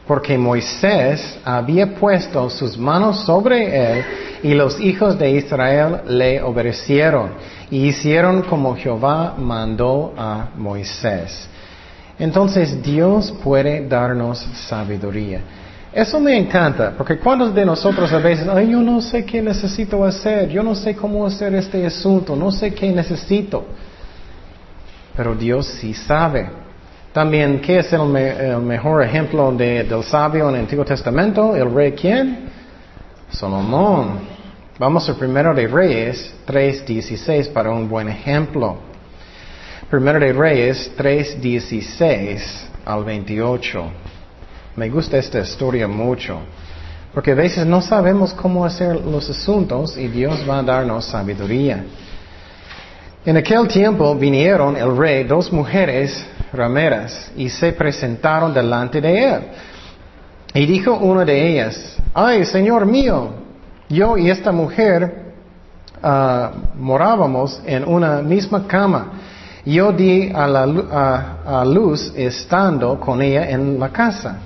porque 0.07 0.37
Moisés 0.37 1.39
había 1.45 1.95
puesto 1.95 2.51
sus 2.51 2.77
manos 2.77 3.25
sobre 3.25 3.99
él 3.99 4.05
y 4.43 4.55
los 4.55 4.79
hijos 4.81 5.19
de 5.19 5.31
Israel 5.31 6.03
le 6.07 6.43
obedecieron 6.43 7.31
y 7.71 7.87
hicieron 7.87 8.43
como 8.43 8.77
Jehová 8.77 9.35
mandó 9.39 10.13
a 10.17 10.51
Moisés. 10.57 11.49
Entonces 12.19 12.83
Dios 12.83 13.33
puede 13.43 13.87
darnos 13.89 14.39
sabiduría. 14.69 15.41
Eso 15.93 16.19
me 16.19 16.37
encanta, 16.37 16.93
porque 16.97 17.19
cuando 17.19 17.51
de 17.51 17.65
nosotros 17.65 18.13
a 18.13 18.19
veces, 18.19 18.49
ay, 18.49 18.71
yo 18.71 18.81
no 18.81 19.01
sé 19.01 19.25
qué 19.25 19.41
necesito 19.41 20.05
hacer, 20.05 20.49
yo 20.49 20.63
no 20.63 20.75
sé 20.75 20.97
cómo 20.97 21.25
hacer 21.25 21.55
este 21.55 21.87
asunto, 21.87 22.35
no 22.35 22.51
sé 22.51 22.75
qué 22.75 22.91
necesito. 22.91 23.65
Pero 25.17 25.37
Dios 25.37 25.67
sí 25.67 25.95
sabe. 25.95 26.51
También, 27.13 27.61
¿qué 27.61 27.79
es 27.79 27.93
el, 27.93 28.03
mejor 28.61 29.05
ejemplo 29.05 29.53
del 29.53 30.03
sabio 30.03 30.49
en 30.49 30.57
el 30.57 30.61
Antiguo 30.63 30.85
Testamento? 30.85 31.55
¿El 31.55 31.73
rey 31.73 31.93
quién? 31.93 32.51
Salomón. 33.31 34.19
Vamos 34.77 35.09
al 35.09 35.15
primero 35.15 35.55
de 35.55 35.69
Reyes 35.69 36.35
3.16 36.45 37.53
para 37.53 37.71
un 37.71 37.89
buen 37.89 38.09
ejemplo. 38.09 38.79
Primero 39.95 40.19
de 40.19 40.33
Reyes 40.33 40.91
3.16 40.99 42.43
al 42.85 43.05
28. 43.05 43.85
Me 44.75 44.89
gusta 44.89 45.19
esta 45.19 45.39
historia 45.39 45.87
mucho. 45.87 46.41
Porque 47.13 47.31
a 47.31 47.37
veces 47.37 47.65
no 47.65 47.81
sabemos 47.81 48.35
cómo 48.35 48.65
hacer 48.65 48.97
los 48.97 49.31
asuntos 49.31 49.97
y 49.97 50.09
Dios 50.09 50.45
va 50.51 50.59
a 50.59 50.63
darnos 50.65 51.05
sabiduría. 51.05 51.85
En 53.25 53.37
aquel 53.37 53.69
tiempo 53.69 54.17
vinieron 54.17 54.77
el 54.77 54.97
rey 54.97 55.23
dos 55.23 55.53
mujeres 55.53 56.27
rameras 56.53 57.31
y 57.37 57.49
se 57.49 57.71
presentaron 57.73 58.53
delante 58.53 59.01
de 59.01 59.29
él. 59.29 59.41
Y 60.55 60.67
dijo 60.67 60.93
una 60.95 61.25
de 61.25 61.53
ellas, 61.53 61.97
ay, 62.13 62.45
Señor 62.47 62.85
mío, 62.85 63.33
yo 63.89 64.19
y 64.19 64.29
esta 64.29 64.51
mujer 64.51 65.35
uh, 66.03 66.49
morábamos 66.77 67.63
en 67.65 67.87
una 67.87 68.21
misma 68.23 68.67
cama. 68.67 69.21
Yo 69.67 69.93
di 69.93 70.31
a, 70.35 70.47
la, 70.47 71.65
luz 71.65 72.13
estando 72.15 73.01
con 73.01 73.23
ella 73.23 73.49
en 73.49 73.79
la 73.79 73.89
casa. 73.89 74.37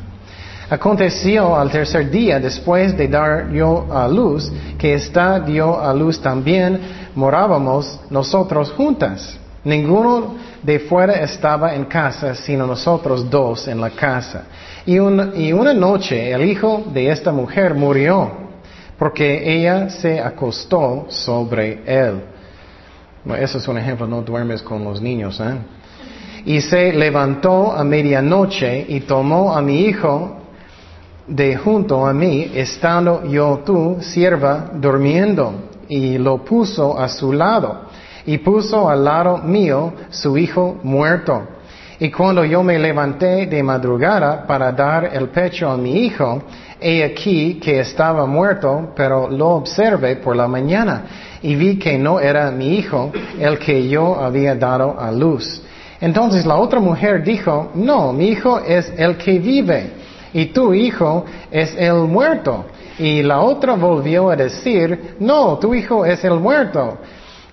Aconteció 0.70 1.56
al 1.56 1.70
tercer 1.70 2.08
día, 2.08 2.38
después 2.38 2.96
de 2.96 3.08
dar 3.08 3.50
yo 3.50 3.86
a 3.90 4.06
luz, 4.06 4.52
que 4.78 4.94
ésta 4.94 5.40
dio 5.40 5.80
a 5.80 5.92
luz 5.92 6.20
también, 6.20 6.78
morábamos 7.14 7.98
nosotros 8.10 8.70
juntas. 8.72 9.36
Ninguno 9.64 10.36
de 10.62 10.78
fuera 10.78 11.14
estaba 11.14 11.74
en 11.74 11.86
casa, 11.86 12.34
sino 12.34 12.66
nosotros 12.66 13.28
dos 13.28 13.66
en 13.66 13.80
la 13.80 13.90
casa. 13.90 14.44
Y 14.86 15.00
una 15.00 15.74
noche 15.74 16.30
el 16.30 16.44
hijo 16.44 16.84
de 16.92 17.10
esta 17.10 17.32
mujer 17.32 17.74
murió, 17.74 18.30
porque 18.98 19.56
ella 19.56 19.90
se 19.90 20.20
acostó 20.20 21.06
sobre 21.08 21.82
él. 21.86 22.37
Eso 23.38 23.58
es 23.58 23.68
un 23.68 23.78
ejemplo, 23.78 24.06
no 24.06 24.22
duermes 24.22 24.62
con 24.62 24.84
los 24.84 25.00
niños, 25.00 25.40
¿eh? 25.40 25.56
Y 26.44 26.60
se 26.60 26.92
levantó 26.92 27.72
a 27.72 27.84
medianoche 27.84 28.86
y 28.88 29.00
tomó 29.00 29.54
a 29.54 29.60
mi 29.60 29.80
hijo 29.82 30.36
de 31.26 31.56
junto 31.56 32.06
a 32.06 32.12
mí, 32.12 32.50
estando 32.54 33.24
yo 33.26 33.62
tú, 33.64 33.98
sierva, 34.00 34.70
durmiendo, 34.74 35.52
y 35.88 36.16
lo 36.18 36.38
puso 36.44 36.98
a 36.98 37.08
su 37.08 37.32
lado, 37.32 37.82
y 38.24 38.38
puso 38.38 38.88
al 38.88 39.04
lado 39.04 39.38
mío 39.38 39.92
su 40.10 40.38
hijo 40.38 40.78
muerto. 40.82 41.57
Y 42.00 42.10
cuando 42.10 42.44
yo 42.44 42.62
me 42.62 42.78
levanté 42.78 43.46
de 43.46 43.62
madrugada 43.62 44.46
para 44.46 44.70
dar 44.70 45.10
el 45.12 45.28
pecho 45.30 45.68
a 45.68 45.76
mi 45.76 46.06
hijo, 46.06 46.42
he 46.80 47.02
aquí 47.02 47.54
que 47.54 47.80
estaba 47.80 48.24
muerto, 48.24 48.92
pero 48.94 49.28
lo 49.28 49.48
observé 49.48 50.16
por 50.16 50.36
la 50.36 50.46
mañana, 50.46 51.02
y 51.42 51.56
vi 51.56 51.76
que 51.76 51.98
no 51.98 52.20
era 52.20 52.50
mi 52.52 52.76
hijo 52.76 53.10
el 53.38 53.58
que 53.58 53.88
yo 53.88 54.14
había 54.14 54.54
dado 54.54 54.98
a 54.98 55.10
luz. 55.10 55.62
Entonces 56.00 56.46
la 56.46 56.56
otra 56.56 56.78
mujer 56.78 57.24
dijo, 57.24 57.70
no, 57.74 58.12
mi 58.12 58.28
hijo 58.28 58.60
es 58.60 58.92
el 58.96 59.16
que 59.16 59.38
vive 59.40 59.90
y 60.32 60.46
tu 60.46 60.72
hijo 60.72 61.24
es 61.50 61.74
el 61.76 61.94
muerto. 61.94 62.66
Y 62.98 63.22
la 63.22 63.40
otra 63.40 63.74
volvió 63.74 64.30
a 64.30 64.36
decir, 64.36 65.16
no, 65.20 65.58
tu 65.58 65.74
hijo 65.74 66.04
es 66.04 66.22
el 66.24 66.34
muerto. 66.34 66.98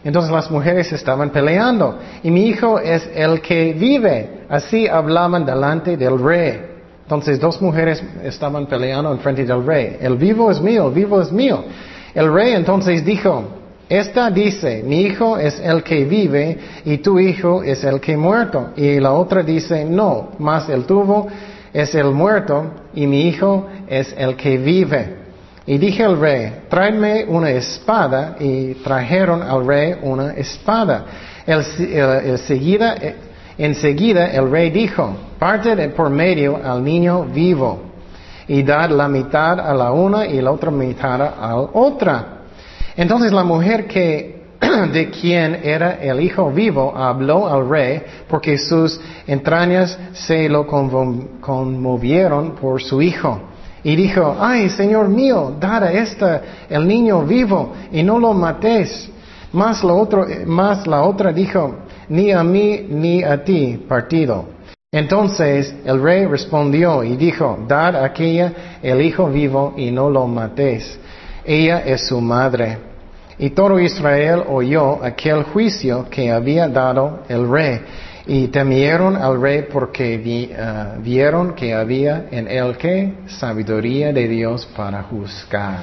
Entonces 0.06 0.32
las 0.32 0.52
mujeres 0.52 0.94
estaban 0.94 1.32
peleando. 1.32 1.98
Y 2.22 2.30
mi 2.30 2.48
hijo 2.48 2.80
es 2.80 3.10
el 3.14 3.42
que 3.42 3.74
vive. 3.74 4.46
Así 4.48 4.88
hablaban 4.88 5.44
delante 5.44 5.98
del 5.98 6.20
rey. 6.20 6.62
Entonces 7.02 7.40
dos 7.40 7.60
mujeres 7.60 8.04
estaban 8.24 8.68
peleando 8.68 9.12
en 9.12 9.20
frente 9.20 9.44
del 9.44 9.66
rey. 9.66 9.98
El 10.00 10.16
vivo 10.16 10.52
es 10.52 10.62
mío, 10.62 10.88
el 10.88 10.94
vivo 10.94 11.22
es 11.22 11.32
mío. 11.32 11.64
El 12.14 12.32
rey 12.32 12.54
entonces 12.54 13.04
dijo, 13.04 13.46
esta 13.90 14.30
dice, 14.30 14.84
mi 14.86 15.02
hijo 15.02 15.40
es 15.40 15.60
el 15.60 15.84
que 15.84 16.06
vive 16.06 16.58
y 16.86 17.00
tu 17.00 17.20
hijo 17.20 17.64
es 17.64 17.84
el 17.84 18.00
que 18.00 18.16
muerto. 18.16 18.70
Y 18.76 19.00
la 19.00 19.12
otra 19.14 19.42
dice, 19.42 19.86
no, 19.86 20.30
más 20.38 20.70
el 20.70 20.86
tuvo 20.86 21.28
es 21.74 21.96
el 21.96 22.12
muerto 22.12 22.66
y 22.94 23.08
mi 23.08 23.28
hijo 23.28 23.66
es 23.88 24.14
el 24.18 24.36
que 24.36 24.58
vive. 24.58 25.25
Y 25.68 25.80
dije 25.80 26.04
al 26.04 26.20
rey, 26.20 26.54
tráeme 26.70 27.26
una 27.28 27.50
espada 27.50 28.36
y 28.40 28.76
trajeron 28.76 29.42
al 29.42 29.66
rey 29.66 29.96
una 30.02 30.34
espada. 30.34 31.06
El, 31.46 32.38
seguida, 32.40 32.96
eh, 33.02 33.16
enseguida 33.58 34.32
el 34.32 34.52
rey 34.52 34.70
dijo, 34.70 35.16
parte 35.40 35.90
por 35.90 36.10
medio 36.10 36.60
al 36.64 36.84
niño 36.84 37.26
vivo 37.26 37.82
y 38.48 38.62
dad 38.62 38.92
la 38.92 39.08
mitad 39.08 39.60
a 39.60 39.74
la 39.74 39.92
una 39.92 40.28
y 40.28 40.40
la 40.40 40.52
otra 40.52 40.70
mitad 40.70 41.22
a 41.22 41.48
la 41.48 41.56
otra. 41.58 42.28
Entonces 42.96 43.32
la 43.32 43.44
mujer 43.44 43.88
que 43.88 44.36
de 44.94 45.10
quien 45.10 45.62
era 45.64 45.94
el 45.94 46.22
hijo 46.22 46.52
vivo 46.52 46.96
habló 46.96 47.48
al 47.48 47.68
rey 47.68 48.04
porque 48.28 48.58
sus 48.60 49.00
entrañas 49.26 49.98
se 50.14 50.48
lo 50.48 50.68
conmovieron 50.68 52.52
por 52.52 52.84
su 52.84 53.02
hijo. 53.02 53.55
Y 53.86 53.96
dijo, 53.96 54.36
ay, 54.40 54.68
Señor 54.70 55.10
mío, 55.10 55.54
dad 55.60 55.84
a 55.84 55.94
esta 55.94 56.42
el 56.68 56.88
niño 56.88 57.22
vivo 57.22 57.72
y 57.92 58.02
no 58.02 58.18
lo. 58.18 58.34
Más 58.34 59.84
la, 59.84 59.94
otro, 59.94 60.26
más 60.48 60.88
la 60.88 61.04
otra 61.04 61.32
dijo, 61.32 61.76
ni 62.10 62.32
a 62.32 62.44
mí 62.44 62.88
ni 62.90 63.24
a 63.24 63.44
ti 63.44 63.86
partido. 63.88 64.46
Entonces 64.92 65.76
el 65.86 66.02
rey 66.02 66.26
respondió 66.26 67.04
y 67.04 67.16
dijo, 67.16 67.60
dad 67.68 67.98
a 67.98 68.06
aquella 68.06 68.80
el 68.82 69.04
hijo 69.04 69.28
vivo 69.28 69.76
y 69.78 69.92
no 69.92 70.10
lo 70.10 70.26
matéis. 70.26 70.98
Ella 71.46 71.84
es 71.86 72.08
su 72.08 72.20
madre. 72.20 72.80
Y 73.38 73.52
todo 73.52 73.80
Israel 73.80 74.46
oyó 74.50 75.04
aquel 75.04 75.44
juicio 75.44 76.08
que 76.10 76.32
había 76.32 76.68
dado 76.68 77.20
el 77.30 77.48
rey 77.48 77.82
y 78.28 78.48
temieron 78.48 79.16
al 79.16 79.40
rey 79.40 79.68
porque 79.72 80.16
eh, 80.16 80.98
vieron 81.00 81.54
que 81.54 81.74
había 81.74 82.28
en 82.32 82.48
él 82.48 82.76
que 82.78 83.14
sabiduría 83.28 84.12
de 84.12 84.28
Dios 84.28 84.68
para 84.76 85.04
juzgar. 85.04 85.82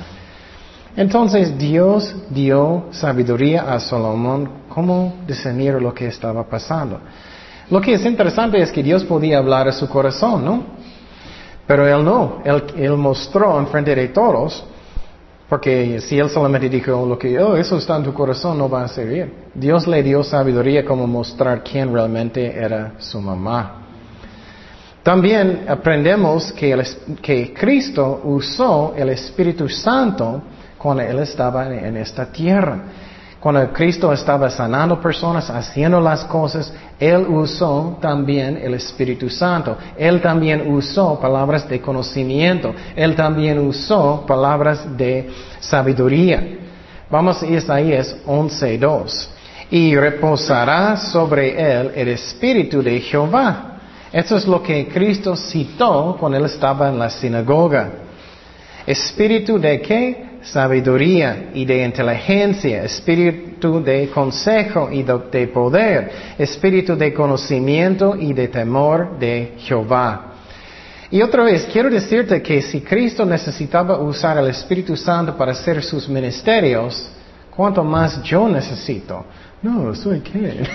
Entonces 0.96 1.57
Dios 1.57 2.14
dio 2.31 2.87
sabiduría 2.90 3.72
a 3.72 3.78
Salomón 3.78 4.50
cómo 4.68 5.14
discernir 5.26 5.74
lo 5.74 5.94
que 5.94 6.07
estaba 6.07 6.44
pasando. 6.44 7.00
Lo 7.70 7.81
que 7.81 7.94
es 7.94 8.05
interesante 8.05 8.61
es 8.61 8.70
que 8.70 8.83
Dios 8.83 9.05
podía 9.05 9.38
hablar 9.38 9.68
a 9.68 9.72
su 9.72 9.88
corazón, 9.88 10.44
¿no? 10.44 10.64
Pero 11.66 11.87
él 11.87 12.05
no, 12.05 12.42
él, 12.44 12.64
él 12.76 12.96
mostró 12.96 13.59
en 13.59 13.68
frente 13.68 13.94
de 13.94 14.09
todos 14.09 14.64
porque 15.52 16.00
si 16.00 16.18
él 16.18 16.30
solamente 16.30 16.66
dijo 16.70 17.04
lo 17.04 17.18
que, 17.18 17.38
oh, 17.38 17.58
eso 17.58 17.76
está 17.76 17.98
en 17.98 18.04
tu 18.04 18.14
corazón, 18.14 18.56
no 18.56 18.70
va 18.70 18.84
a 18.84 18.88
servir. 18.88 19.30
Dios 19.52 19.86
le 19.86 20.02
dio 20.02 20.24
sabiduría 20.24 20.82
como 20.82 21.06
mostrar 21.06 21.62
quién 21.62 21.92
realmente 21.92 22.56
era 22.56 22.94
su 22.96 23.20
mamá. 23.20 23.82
También 25.02 25.66
aprendemos 25.68 26.52
que, 26.52 26.82
que 27.20 27.52
Cristo 27.52 28.22
usó 28.24 28.94
el 28.96 29.10
Espíritu 29.10 29.68
Santo 29.68 30.40
cuando 30.78 31.02
Él 31.02 31.18
estaba 31.18 31.66
en 31.66 31.98
esta 31.98 32.32
tierra. 32.32 32.84
Cuando 33.42 33.72
Cristo 33.72 34.12
estaba 34.12 34.48
sanando 34.50 35.00
personas, 35.00 35.50
haciendo 35.50 36.00
las 36.00 36.24
cosas, 36.26 36.72
Él 36.96 37.26
usó 37.28 37.98
también 38.00 38.57
el 38.62 38.74
Espíritu 38.74 39.28
Santo. 39.28 39.76
Él 39.98 40.20
también 40.20 40.72
usó 40.72 41.18
palabras 41.18 41.68
de 41.68 41.81
conocimiento. 41.81 42.72
Él 42.94 43.16
también 43.16 43.59
usó 43.59 44.24
palabras 44.24 44.96
de 44.96 45.28
sabiduría. 45.59 46.40
Vamos 47.11 47.42
a 47.42 47.46
Isaías 47.46 48.14
11.2. 48.24 49.28
Y 49.72 49.96
reposará 49.96 50.96
sobre 50.96 51.61
él 51.61 51.90
el 51.96 52.09
Espíritu 52.11 52.81
de 52.81 53.00
Jehová. 53.00 53.81
Eso 54.12 54.37
es 54.37 54.46
lo 54.46 54.62
que 54.62 54.87
Cristo 54.87 55.35
citó 55.35 56.16
cuando 56.20 56.38
Él 56.38 56.44
estaba 56.44 56.90
en 56.90 56.98
la 57.00 57.11
sinagoga. 57.11 57.90
¿Espíritu 58.87 59.59
de 59.59 59.81
qué? 59.81 60.31
Sabiduría 60.42 61.50
y 61.55 61.64
de 61.64 61.85
inteligencia, 61.85 62.85
espíritu 62.85 63.83
de 63.83 64.09
consejo 64.09 64.88
y 64.90 65.02
de, 65.02 65.46
poder, 65.48 66.11
espíritu 66.38 66.96
de 66.96 67.14
conocimiento 67.14 68.16
y 68.16 68.33
de 68.33 68.48
temor 68.48 69.18
de 69.18 69.55
Jehová. 69.59 70.33
Y 71.11 71.20
otra 71.20 71.44
vez, 71.44 71.68
quiero 71.70 71.90
decirte 71.90 72.40
que 72.40 72.62
si 72.62 72.81
Cristo 72.81 73.24
necesitaba 73.24 73.98
usar 73.98 74.38
el 74.38 74.48
Espíritu 74.48 74.96
Santo 74.96 75.37
para 75.37 75.52
hacer 75.52 75.83
sus 75.83 76.09
ministerios, 76.09 77.11
¿cuánto 77.55 77.85
más 77.85 78.22
yo 78.22 78.48
necesito? 78.48 79.26
No, 79.61 79.94
soy 79.94 80.20
qué. 80.20 80.66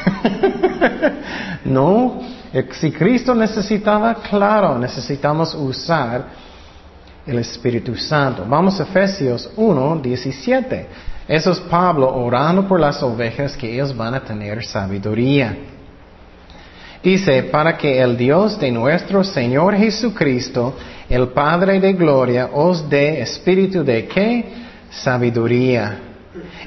no, 1.66 2.22
eh, 2.54 2.68
si 2.72 2.92
Cristo 2.92 3.34
necesitaba, 3.34 4.14
claro, 4.16 4.78
necesitamos 4.78 5.56
usar 5.56 6.47
el 7.28 7.40
Espíritu 7.40 7.96
Santo. 7.96 8.46
Vamos 8.48 8.80
a 8.80 8.84
Efesios 8.84 9.50
1, 9.56 9.98
17. 9.98 10.88
Eso 11.28 11.52
es 11.52 11.60
Pablo 11.60 12.08
orando 12.16 12.68
por 12.68 12.80
las 12.80 13.04
ovejas 13.04 13.58
que 13.58 13.74
ellos 13.74 13.96
van 13.96 14.16
a 14.16 14.24
tener 14.24 14.66
sabiduría. 14.66 15.56
Dice, 17.04 17.44
para 17.44 17.78
que 17.78 18.02
el 18.02 18.18
Dios 18.18 18.60
de 18.60 18.72
nuestro 18.72 19.24
Señor 19.24 19.76
Jesucristo, 19.76 20.76
el 21.10 21.30
Padre 21.30 21.80
de 21.80 21.94
Gloria, 21.94 22.50
os 22.54 22.90
dé 22.90 23.22
espíritu 23.22 23.84
de 23.84 24.08
qué? 24.08 24.46
Sabiduría 24.90 26.00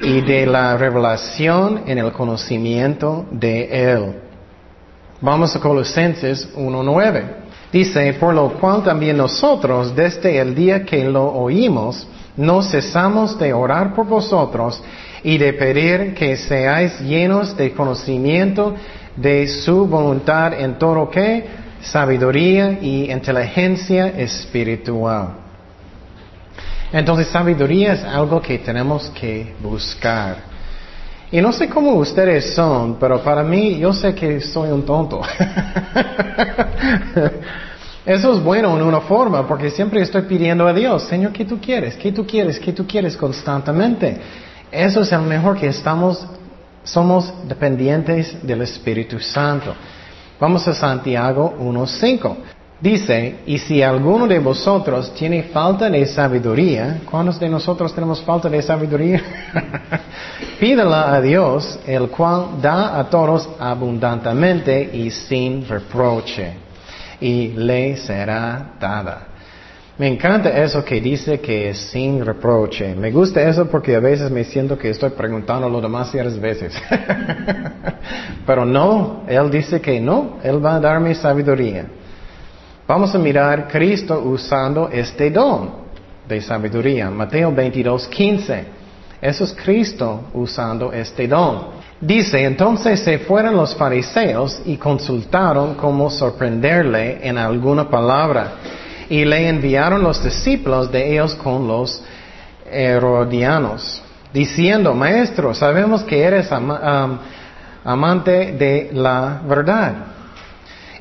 y 0.01 0.21
de 0.21 0.45
la 0.45 0.77
revelación 0.77 1.83
en 1.87 1.97
el 1.97 2.11
conocimiento 2.11 3.25
de 3.31 3.93
Él. 3.93 4.15
Vamos 5.19 5.55
a 5.55 5.59
Colosenses 5.59 6.49
1.9. 6.55 7.40
Dice, 7.71 8.13
por 8.13 8.33
lo 8.33 8.49
cual 8.53 8.83
también 8.83 9.17
nosotros, 9.17 9.95
desde 9.95 10.39
el 10.39 10.53
día 10.53 10.83
que 10.83 11.05
lo 11.05 11.25
oímos, 11.25 12.05
no 12.35 12.61
cesamos 12.61 13.37
de 13.39 13.53
orar 13.53 13.93
por 13.93 14.07
vosotros 14.07 14.81
y 15.23 15.37
de 15.37 15.53
pedir 15.53 16.13
que 16.13 16.35
seáis 16.35 16.99
llenos 16.99 17.55
de 17.55 17.71
conocimiento 17.71 18.75
de 19.15 19.47
su 19.47 19.85
voluntad 19.85 20.53
en 20.59 20.77
todo 20.77 21.09
que 21.09 21.45
sabiduría 21.81 22.77
y 22.81 23.11
inteligencia 23.11 24.07
espiritual. 24.07 25.35
Entonces 26.91 27.27
sabiduría 27.27 27.93
es 27.93 28.03
algo 28.03 28.41
que 28.41 28.59
tenemos 28.59 29.09
que 29.11 29.53
buscar. 29.61 30.50
Y 31.31 31.39
no 31.39 31.53
sé 31.53 31.69
cómo 31.69 31.93
ustedes 31.93 32.53
son, 32.53 32.97
pero 32.99 33.23
para 33.23 33.41
mí 33.41 33.79
yo 33.79 33.93
sé 33.93 34.13
que 34.13 34.41
soy 34.41 34.69
un 34.69 34.83
tonto. 34.85 35.21
Eso 38.05 38.33
es 38.33 38.43
bueno 38.43 38.75
en 38.75 38.83
una 38.83 38.99
forma, 39.01 39.47
porque 39.47 39.69
siempre 39.69 40.01
estoy 40.01 40.23
pidiendo 40.23 40.67
a 40.67 40.73
Dios, 40.73 41.03
Señor, 41.03 41.31
¿qué 41.31 41.45
tú 41.45 41.59
quieres? 41.61 41.95
¿Qué 41.95 42.11
tú 42.11 42.27
quieres? 42.27 42.59
¿Qué 42.59 42.73
tú 42.73 42.85
quieres 42.85 43.15
constantemente? 43.15 44.19
Eso 44.69 45.01
es 45.01 45.11
el 45.13 45.21
mejor 45.21 45.57
que 45.57 45.67
estamos, 45.67 46.27
somos 46.83 47.33
dependientes 47.47 48.35
del 48.45 48.63
Espíritu 48.63 49.17
Santo. 49.19 49.73
Vamos 50.37 50.67
a 50.67 50.73
Santiago 50.73 51.55
1.5. 51.59 52.35
Dice, 52.81 53.41
y 53.45 53.59
si 53.59 53.83
alguno 53.83 54.27
de 54.27 54.39
vosotros 54.39 55.13
tiene 55.13 55.43
falta 55.43 55.87
de 55.87 56.03
sabiduría, 56.07 57.01
¿cuántos 57.09 57.39
de 57.39 57.47
nosotros 57.47 57.93
tenemos 57.93 58.23
falta 58.23 58.49
de 58.49 58.59
sabiduría? 58.59 59.21
Pídala 60.59 61.13
a 61.13 61.21
Dios, 61.21 61.79
el 61.85 62.09
cual 62.09 62.59
da 62.59 62.97
a 62.99 63.07
todos 63.07 63.47
abundantemente 63.59 64.89
y 64.93 65.11
sin 65.11 65.67
reproche, 65.67 66.53
y 67.19 67.49
le 67.49 67.97
será 67.97 68.71
dada. 68.79 69.27
Me 69.99 70.07
encanta 70.07 70.49
eso 70.49 70.83
que 70.83 70.99
dice 70.99 71.39
que 71.39 71.69
es 71.69 71.77
sin 71.77 72.25
reproche. 72.25 72.95
Me 72.95 73.11
gusta 73.11 73.47
eso 73.47 73.67
porque 73.67 73.95
a 73.95 73.99
veces 73.99 74.31
me 74.31 74.43
siento 74.43 74.75
que 74.75 74.89
estoy 74.89 75.11
preguntándolo 75.11 75.79
demasiadas 75.79 76.39
veces. 76.39 76.73
Pero 78.47 78.65
no, 78.65 79.21
Él 79.27 79.51
dice 79.51 79.79
que 79.79 79.99
no, 79.99 80.39
Él 80.41 80.65
va 80.65 80.77
a 80.77 80.79
darme 80.79 81.13
sabiduría. 81.13 81.85
Vamos 82.93 83.15
a 83.15 83.17
mirar 83.17 83.69
Cristo 83.69 84.21
usando 84.21 84.89
este 84.91 85.31
don 85.31 85.69
de 86.27 86.41
sabiduría. 86.41 87.09
Mateo 87.09 87.49
22, 87.49 88.05
15. 88.09 88.65
Eso 89.21 89.45
es 89.45 89.53
Cristo 89.53 90.23
usando 90.33 90.91
este 90.91 91.25
don. 91.25 91.67
Dice, 92.01 92.43
entonces 92.43 92.99
se 92.99 93.19
fueron 93.19 93.55
los 93.55 93.73
fariseos 93.75 94.61
y 94.65 94.75
consultaron 94.75 95.75
cómo 95.75 96.09
sorprenderle 96.09 97.25
en 97.25 97.37
alguna 97.37 97.89
palabra 97.89 98.55
y 99.07 99.23
le 99.23 99.47
enviaron 99.47 100.03
los 100.03 100.21
discípulos 100.21 100.91
de 100.91 101.13
ellos 101.13 101.33
con 101.35 101.65
los 101.65 102.03
herodianos, 102.69 104.01
diciendo, 104.33 104.93
Maestro, 104.93 105.53
sabemos 105.53 106.03
que 106.03 106.21
eres 106.21 106.49
amante 107.85 108.51
de 108.51 108.89
la 108.91 109.39
verdad 109.47 109.93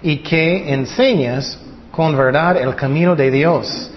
y 0.02 0.18
que 0.18 0.72
enseñas 0.72 1.58
con 1.90 2.16
verdad 2.16 2.56
el 2.56 2.74
camino 2.74 3.16
de 3.16 3.30
Dios 3.30 3.90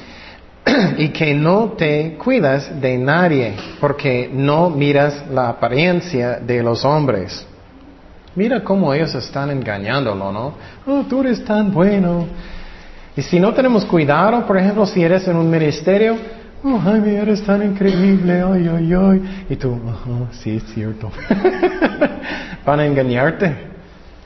y 0.98 1.10
que 1.10 1.34
no 1.34 1.74
te 1.78 2.16
cuidas 2.16 2.80
de 2.82 2.98
nadie 2.98 3.54
porque 3.80 4.30
no 4.32 4.70
miras 4.70 5.26
la 5.30 5.50
apariencia 5.50 6.40
de 6.40 6.64
los 6.64 6.84
hombres. 6.86 7.46
Mira 8.36 8.64
cómo 8.64 8.94
ellos 8.94 9.14
están 9.14 9.52
engañándolo, 9.52 10.32
¿no? 10.32 10.54
Oh, 10.88 11.04
tú 11.08 11.22
eres 11.22 11.44
tan 11.46 11.72
bueno. 11.72 12.26
Y 13.16 13.22
si 13.22 13.40
no 13.40 13.54
tenemos 13.54 13.86
cuidado, 13.86 14.46
por 14.48 14.58
ejemplo, 14.58 14.88
si 14.88 15.04
eres 15.04 15.28
en 15.28 15.36
un 15.36 15.50
ministerio, 15.50 16.18
oh 16.64 16.80
Jaime, 16.80 17.16
eres 17.16 17.44
tan 17.44 17.62
increíble, 17.62 18.42
ay, 18.42 18.68
ay, 18.76 18.94
ay. 18.94 19.46
Y 19.52 19.56
tú, 19.56 19.80
sí, 20.32 20.58
es 20.58 20.64
cierto. 20.74 21.12
Van 22.66 22.80
a 22.80 22.86
engañarte. 22.86 23.56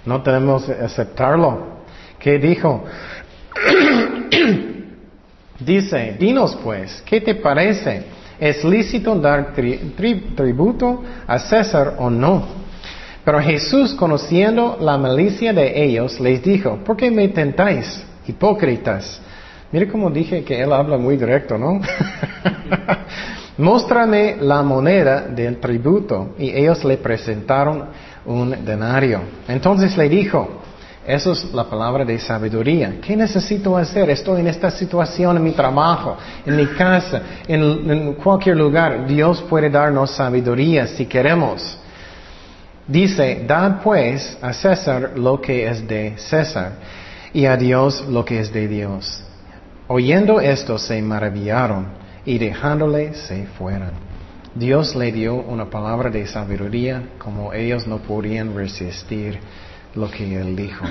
No 0.06 0.22
tenemos 0.22 0.64
que 0.64 0.72
aceptarlo. 0.72 1.78
¿Qué 2.18 2.40
dijo? 2.40 2.86
Dice, 5.60 6.16
dinos 6.20 6.58
pues, 6.64 7.02
¿qué 7.06 7.20
te 7.20 7.36
parece? 7.36 8.04
¿Es 8.40 8.64
lícito 8.64 9.16
dar 9.16 9.54
tributo 9.54 11.04
a 11.26 11.40
César 11.40 11.96
o 11.98 12.10
no? 12.10 12.46
Pero 13.26 13.42
Jesús, 13.42 13.94
conociendo 13.96 14.78
la 14.80 14.98
malicia 14.98 15.52
de 15.52 15.84
ellos, 15.84 16.20
les 16.20 16.44
dijo, 16.44 16.78
¿por 16.86 16.96
qué 16.96 17.10
me 17.10 17.28
tentáis? 17.30 18.04
hipócritas. 18.28 19.20
Mire 19.72 19.88
cómo 19.88 20.10
dije 20.10 20.44
que 20.44 20.62
él 20.62 20.72
habla 20.72 20.98
muy 20.98 21.18
directo, 21.18 21.58
¿no? 21.58 21.82
Muéstrame 23.58 24.38
la 24.40 24.62
moneda 24.62 25.22
del 25.22 25.58
tributo. 25.58 26.36
Y 26.38 26.52
ellos 26.52 26.84
le 26.86 26.98
presentaron 26.98 27.86
un 28.26 28.64
denario. 28.64 29.22
Entonces 29.48 29.98
le 29.98 30.08
dijo, 30.08 30.62
eso 31.08 31.32
es 31.32 31.54
la 31.54 31.64
palabra 31.64 32.04
de 32.04 32.20
sabiduría. 32.20 33.00
¿Qué 33.02 33.16
necesito 33.16 33.78
hacer? 33.78 34.10
Estoy 34.10 34.42
en 34.42 34.48
esta 34.48 34.70
situación 34.70 35.38
en 35.38 35.44
mi 35.44 35.52
trabajo, 35.52 36.18
en 36.46 36.58
mi 36.58 36.66
casa, 36.66 37.22
en, 37.48 37.90
en, 37.90 38.14
cualquier 38.16 38.58
lugar. 38.58 39.08
Dios 39.08 39.42
puede 39.50 39.70
darnos 39.70 40.12
sabiduría 40.12 40.86
si 40.86 41.06
queremos. 41.06 41.78
Dice, 42.86 43.46
dad 43.48 43.82
pues 43.82 44.38
a 44.42 44.52
César 44.52 45.14
lo 45.16 45.40
que 45.40 45.68
es 45.68 45.88
de 45.88 46.18
César 46.18 46.74
y 47.34 47.46
a 47.46 47.56
Dios 47.56 48.06
lo 48.10 48.26
que 48.26 48.42
es 48.42 48.52
de 48.52 48.68
Dios. 48.68 49.24
Oyendo 49.88 50.42
esto 50.42 50.78
se 50.78 51.02
maravillaron 51.02 51.88
y 52.26 52.38
dejándole 52.38 53.14
se 53.14 53.46
fueron. 53.58 53.92
Dios 54.56 54.94
le 54.94 55.14
dio 55.14 55.36
una 55.36 55.70
palabra 55.70 56.10
de 56.10 56.28
sabiduría 56.28 57.04
como 57.18 57.54
ellos 57.54 57.88
no 57.88 58.00
podían 58.00 58.54
resistir 58.54 59.40
lo 59.96 60.10
que 60.10 60.36
él 60.36 60.56
dijo. 60.56 60.86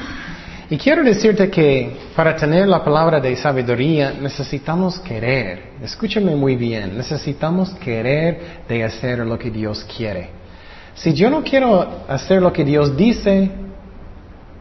Y 0.68 0.76
quiero 0.78 1.04
decirte 1.04 1.48
que 1.48 1.96
para 2.16 2.34
tener 2.34 2.66
la 2.66 2.82
palabra 2.82 3.20
de 3.20 3.36
sabiduría 3.36 4.12
necesitamos 4.20 4.98
querer. 4.98 5.74
Escúchame 5.82 6.34
muy 6.34 6.56
bien, 6.56 6.96
necesitamos 6.96 7.70
querer 7.74 8.64
de 8.68 8.82
hacer 8.82 9.18
lo 9.18 9.38
que 9.38 9.50
Dios 9.50 9.86
quiere. 9.96 10.30
Si 10.94 11.12
yo 11.12 11.30
no 11.30 11.44
quiero 11.44 12.04
hacer 12.08 12.42
lo 12.42 12.52
que 12.52 12.64
Dios 12.64 12.96
dice, 12.96 13.50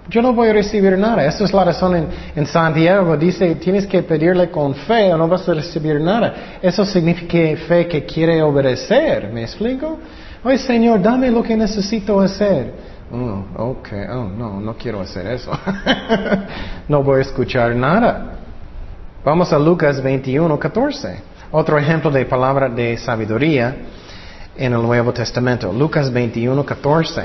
yo 0.10 0.22
no 0.22 0.34
voy 0.34 0.50
a 0.50 0.54
recibir 0.54 0.96
nada. 0.98 1.26
Esa 1.26 1.44
es 1.44 1.54
la 1.54 1.64
razón 1.64 2.08
en, 2.36 2.46
Santiago. 2.46 3.18
Dice, 3.18 3.56
tienes 3.56 3.88
que 3.88 4.04
pedirle 4.04 4.52
con 4.52 4.76
fe 4.76 5.12
o 5.12 5.18
no 5.18 5.28
vas 5.28 5.48
a 5.50 5.54
recibir 5.56 6.00
nada. 6.00 6.60
Eso 6.62 6.86
significa 6.86 7.66
fe 7.66 7.88
que 7.88 8.06
quiere 8.06 8.44
obedecer. 8.44 9.32
¿Me 9.34 9.42
explico? 9.42 9.98
Oye, 10.44 10.60
Señor, 10.60 11.02
dame 11.02 11.32
lo 11.32 11.42
que 11.42 11.58
necesito 11.58 12.20
hacer. 12.20 12.95
Oh, 13.18 13.46
ok, 13.72 13.88
oh, 14.10 14.26
no, 14.26 14.60
no 14.60 14.76
quiero 14.76 15.00
hacer 15.00 15.26
eso. 15.28 15.50
no 16.90 17.02
voy 17.02 17.20
a 17.20 17.22
escuchar 17.22 17.74
nada. 17.74 18.40
Vamos 19.24 19.54
a 19.54 19.58
Lucas 19.58 20.04
21, 20.04 20.60
14. 20.60 21.22
Otro 21.52 21.78
ejemplo 21.78 22.12
de 22.12 22.26
palabra 22.26 22.68
de 22.68 22.98
sabiduría 22.98 23.74
en 24.58 24.74
el 24.74 24.82
Nuevo 24.82 25.14
Testamento. 25.14 25.72
Lucas 25.72 26.12
21, 26.12 26.66
14. 26.66 27.22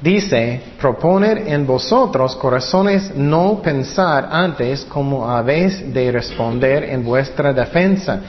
Dice, 0.00 0.62
proponer 0.80 1.46
en 1.46 1.66
vosotros 1.66 2.34
corazones 2.36 3.14
no 3.14 3.60
pensar 3.62 4.28
antes 4.30 4.86
como 4.86 5.28
habéis 5.28 5.92
de 5.92 6.10
responder 6.10 6.84
en 6.84 7.04
vuestra 7.04 7.52
defensa, 7.52 8.20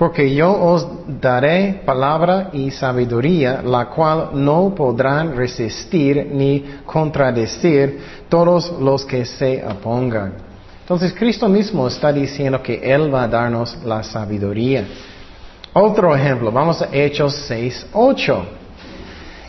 porque 0.00 0.34
yo 0.34 0.50
os 0.50 0.86
daré 1.20 1.82
palabra 1.84 2.48
y 2.54 2.70
sabiduría, 2.70 3.60
la 3.62 3.84
cual 3.90 4.30
no 4.32 4.74
podrán 4.74 5.36
resistir 5.36 6.26
ni 6.32 6.64
contradecir 6.86 8.00
todos 8.26 8.72
los 8.80 9.04
que 9.04 9.26
se 9.26 9.62
opongan. 9.62 10.32
Entonces 10.80 11.12
Cristo 11.12 11.50
mismo 11.50 11.86
está 11.86 12.10
diciendo 12.14 12.62
que 12.62 12.80
Él 12.82 13.14
va 13.14 13.24
a 13.24 13.28
darnos 13.28 13.76
la 13.84 14.02
sabiduría. 14.02 14.86
Otro 15.74 16.16
ejemplo, 16.16 16.50
vamos 16.50 16.80
a 16.80 16.88
Hechos 16.90 17.34
6, 17.46 17.88
8. 17.92 18.44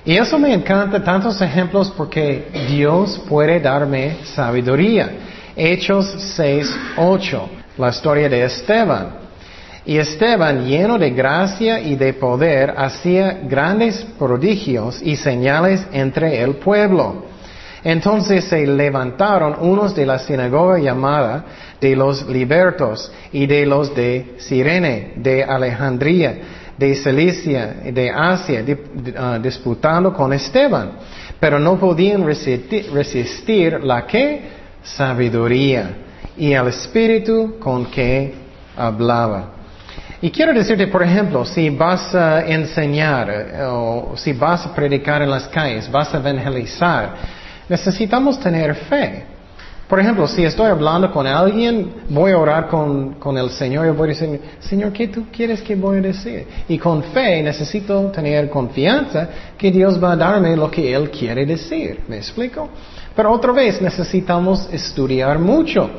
Y 0.04 0.18
eso 0.18 0.38
me 0.38 0.54
encanta, 0.54 1.02
tantos 1.02 1.42
ejemplos, 1.42 1.94
porque 1.96 2.50
Dios 2.68 3.22
puede 3.30 3.62
darme 3.62 4.18
sabiduría. 4.26 5.12
Hechos 5.56 6.14
6, 6.36 6.78
8, 6.98 7.50
la 7.78 7.88
historia 7.88 8.28
de 8.28 8.44
Esteban. 8.44 9.21
Y 9.86 9.98
Esteban, 9.98 10.66
lleno 10.68 11.00
de 11.00 11.10
gracia 11.12 11.80
y 11.80 11.96
de 11.96 12.14
poder, 12.14 12.74
hacía 12.78 13.40
grandes 13.44 14.06
prodigios 14.20 15.02
y 15.02 15.16
señales 15.16 15.86
entre 15.92 16.42
el 16.42 16.56
pueblo. 16.56 17.26
Entonces 17.84 18.46
se 18.46 18.66
levantaron 18.68 19.56
unos 19.60 19.96
de 19.96 20.06
la 20.06 20.20
sinagoga 20.20 20.78
llamada 20.78 21.46
de 21.80 21.96
los 21.96 22.28
libertos 22.28 23.12
y 23.32 23.48
de 23.48 23.66
los 23.66 23.96
de 23.96 24.36
Sirene, 24.38 25.14
de 25.16 25.44
Alejandría, 25.44 26.36
de 26.78 26.96
Cilicia, 26.96 27.76
de 27.92 28.12
Asia, 28.12 28.64
ah, 29.18 29.40
disputando 29.42 30.14
con 30.14 30.32
Esteban, 30.32 30.92
pero 31.40 31.60
no 31.60 31.80
podían 31.80 32.24
resistir, 32.24 33.84
la 33.84 34.06
que 34.06 34.42
sabiduría 34.84 35.90
y 36.38 36.54
el 36.54 36.68
espíritu 36.68 37.56
con 37.60 37.86
que 37.88 38.34
hablaba. 38.78 39.61
Y 40.24 40.30
quiero 40.30 40.54
decirte, 40.54 40.86
por 40.86 41.02
ejemplo, 41.02 41.44
si 41.44 41.72
vas 41.72 42.14
a 42.14 42.46
enseñar 42.46 43.30
eh, 43.30 43.64
o 43.64 44.14
si 44.16 44.34
vas 44.34 44.68
a 44.68 44.76
predicar 44.76 45.24
en 45.24 45.32
las 45.32 45.48
calles, 45.48 45.90
vas 45.90 46.14
a 46.14 46.18
evangelizar, 46.18 47.16
necesitamos 47.68 48.40
tener 48.40 48.76
fe. 48.76 49.24
Por 49.88 50.00
ejemplo, 50.00 50.28
si 50.28 50.44
estoy 50.44 50.68
hablando 50.68 51.12
con 51.12 51.26
alguien, 51.26 51.92
voy 52.08 52.32
a 52.32 52.38
orar 52.38 52.68
con, 52.68 53.16
con, 53.16 53.38
el 53.38 53.50
Señor 53.50 53.88
y 53.88 53.90
voy 53.90 54.10
a 54.10 54.14
decir, 54.14 54.42
Señor, 54.60 54.94
¿qué 54.94 55.08
tú 55.08 55.26
quieres 55.36 55.62
que 55.62 55.76
voy 55.76 55.98
a 55.98 56.02
decir? 56.02 56.48
Y 56.70 56.78
con 56.78 57.04
fe 57.04 57.42
necesito 57.42 58.00
tener 58.12 58.50
confianza 58.50 59.28
que 59.58 59.70
Dios 59.70 60.02
va 60.02 60.14
a 60.14 60.16
darme 60.16 60.56
lo 60.56 60.70
que 60.72 60.94
Él 60.94 61.10
quiere 61.10 61.46
decir. 61.46 62.04
¿Me 62.08 62.18
explico? 62.18 62.70
Pero 63.16 63.32
otra 63.32 63.52
vez 63.52 63.82
necesitamos 63.82 64.70
estudiar 64.72 65.40
mucho. 65.40 65.90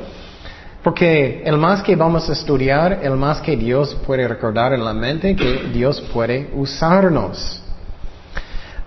Porque 0.83 1.41
el 1.45 1.57
más 1.57 1.81
que 1.81 1.95
vamos 1.95 2.29
a 2.29 2.33
estudiar, 2.33 2.99
el 3.01 3.15
más 3.15 3.39
que 3.39 3.55
Dios 3.55 3.95
puede 4.05 4.27
recordar 4.27 4.73
en 4.73 4.83
la 4.83 4.93
mente, 4.93 5.33
que 5.33 5.69
Dios 5.73 6.01
puede 6.13 6.49
usarnos. 6.53 7.61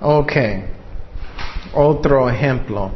Ok. 0.03 0.33
Otro 1.73 2.29
ejemplo. 2.29 2.93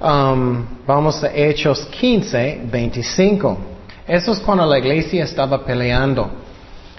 Um, 0.00 0.64
vamos 0.86 1.22
a 1.22 1.30
Hechos 1.34 1.84
15, 2.00 2.62
25. 2.64 3.58
Eso 4.08 4.32
es 4.32 4.40
cuando 4.40 4.64
la 4.64 4.78
iglesia 4.78 5.24
estaba 5.24 5.62
peleando. 5.62 6.30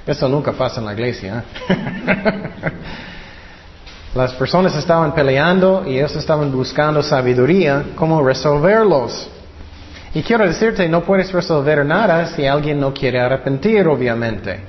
Eso 0.06 0.28
nunca 0.28 0.52
pasa 0.52 0.80
en 0.80 0.86
la 0.86 0.94
iglesia. 0.94 1.44
¿eh? 1.68 2.72
Las 4.14 4.34
personas 4.34 4.76
estaban 4.76 5.16
peleando 5.16 5.84
y 5.88 5.98
ellos 5.98 6.16
estaban 6.16 6.52
buscando 6.52 7.02
sabiduría, 7.02 7.86
cómo 7.96 8.22
resolverlos. 8.22 9.31
Y 10.14 10.24
quiero 10.24 10.46
decirte, 10.46 10.90
no 10.90 11.04
puedes 11.04 11.32
resolver 11.32 11.86
nada 11.86 12.26
si 12.28 12.46
alguien 12.46 12.80
no 12.80 12.94
quiere 12.94 13.20
arrepentir, 13.20 13.88
obviamente. 13.88 14.60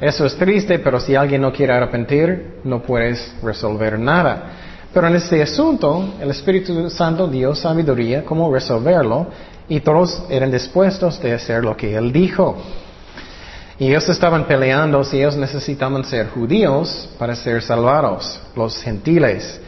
Eso 0.00 0.26
es 0.26 0.36
triste, 0.36 0.78
pero 0.78 1.00
si 1.00 1.16
alguien 1.16 1.40
no 1.40 1.52
quiere 1.52 1.72
arrepentir, 1.72 2.60
no 2.62 2.80
puedes 2.80 3.34
resolver 3.42 3.98
nada. 3.98 4.52
Pero 4.94 5.08
en 5.08 5.16
este 5.16 5.42
asunto, 5.42 6.14
el 6.20 6.30
Espíritu 6.30 6.88
Santo 6.88 7.26
dio 7.26 7.54
sabiduría 7.54 8.24
cómo 8.24 8.52
resolverlo 8.52 9.26
y 9.68 9.80
todos 9.80 10.22
eran 10.30 10.52
dispuestos 10.52 11.20
de 11.20 11.34
hacer 11.34 11.64
lo 11.64 11.76
que 11.76 11.96
Él 11.96 12.12
dijo. 12.12 12.56
Y 13.80 13.88
ellos 13.88 14.08
estaban 14.08 14.46
peleando 14.46 15.02
si 15.02 15.18
ellos 15.18 15.36
necesitaban 15.36 16.04
ser 16.04 16.28
judíos 16.30 17.08
para 17.18 17.34
ser 17.34 17.60
salvados, 17.62 18.40
los 18.54 18.80
gentiles. 18.82 19.60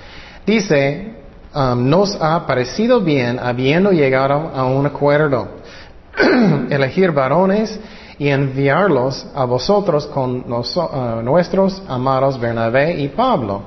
Dice, 0.47 1.20
um, 1.55 1.89
nos 1.89 2.17
ha 2.21 2.47
parecido 2.47 3.01
bien, 3.01 3.39
habiendo 3.39 3.91
llegado 3.93 4.51
a 4.55 4.65
un 4.65 4.87
acuerdo, 4.87 5.49
elegir 6.71 7.13
varones 7.13 7.79
y 8.19 8.29
enviarlos 8.29 9.27
a 9.35 9.45
vosotros 9.45 10.07
con 10.07 10.45
uh, 10.53 11.23
nuestros 11.23 11.83
amados 11.89 12.39
Bernabé 12.39 13.01
y 13.01 13.09
Pablo 13.09 13.63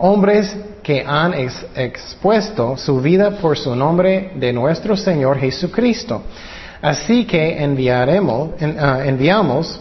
hombres 0.00 0.56
que 0.82 1.04
han 1.06 1.34
expuesto 1.34 2.76
su 2.76 3.00
vida 3.00 3.32
por 3.32 3.56
su 3.56 3.76
nombre 3.76 4.32
de 4.34 4.52
nuestro 4.52 4.96
Señor 4.96 5.38
Jesucristo. 5.38 6.22
Así 6.82 7.26
que 7.26 7.62
enviaremos, 7.62 8.50
ah, 8.78 9.00
enviamos 9.04 9.78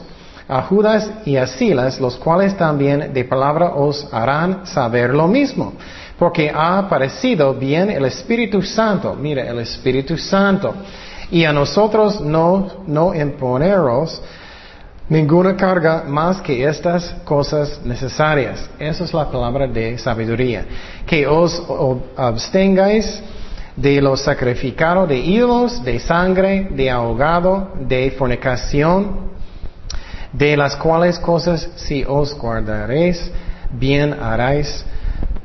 a 0.48 0.62
Judas 0.64 1.10
y 1.26 1.38
a 1.38 1.48
Silas, 1.48 2.02
los 2.02 2.18
cuales 2.18 2.58
también 2.58 3.14
de 3.14 3.24
palabra 3.24 3.70
os 3.76 4.08
harán 4.12 4.66
saber 4.66 5.12
lo 5.14 5.28
mismo, 5.28 5.74
porque 6.20 6.52
ha 6.54 6.78
aparecido 6.78 7.54
bien 7.54 7.90
el 7.90 8.04
Espíritu 8.04 8.62
Santo, 8.62 9.16
mire, 9.16 9.48
el 9.48 9.60
Espíritu 9.60 10.18
Santo, 10.18 10.76
y 11.32 11.46
a 11.46 11.54
nosotros 11.54 12.20
no, 12.20 12.84
no 12.86 13.16
imponeros 13.16 14.22
ninguna 15.08 15.56
carga 15.56 16.04
más 16.06 16.42
que 16.42 16.68
estas 16.68 17.16
cosas 17.24 17.80
necesarias. 17.86 18.70
Esa 18.78 19.06
es 19.06 19.14
la 19.14 19.32
palabra 19.32 19.66
de 19.66 19.98
sabiduría. 19.98 20.66
Que 21.06 21.26
os 21.26 21.64
abstengáis 22.18 23.22
de 23.76 24.02
lo 24.02 24.18
sacrificado 24.18 25.08
de 25.08 25.18
ídolos, 25.18 25.82
de 25.86 26.00
sangre, 26.00 26.68
de 26.72 26.90
ahogado, 26.90 27.72
de 27.80 28.12
fornicación, 28.12 29.30
de 30.34 30.58
las 30.58 30.76
cuales 30.76 31.18
cosas 31.18 31.70
si 31.76 32.04
os 32.06 32.38
guardaréis, 32.38 33.32
bien 33.72 34.14
haréis, 34.14 34.86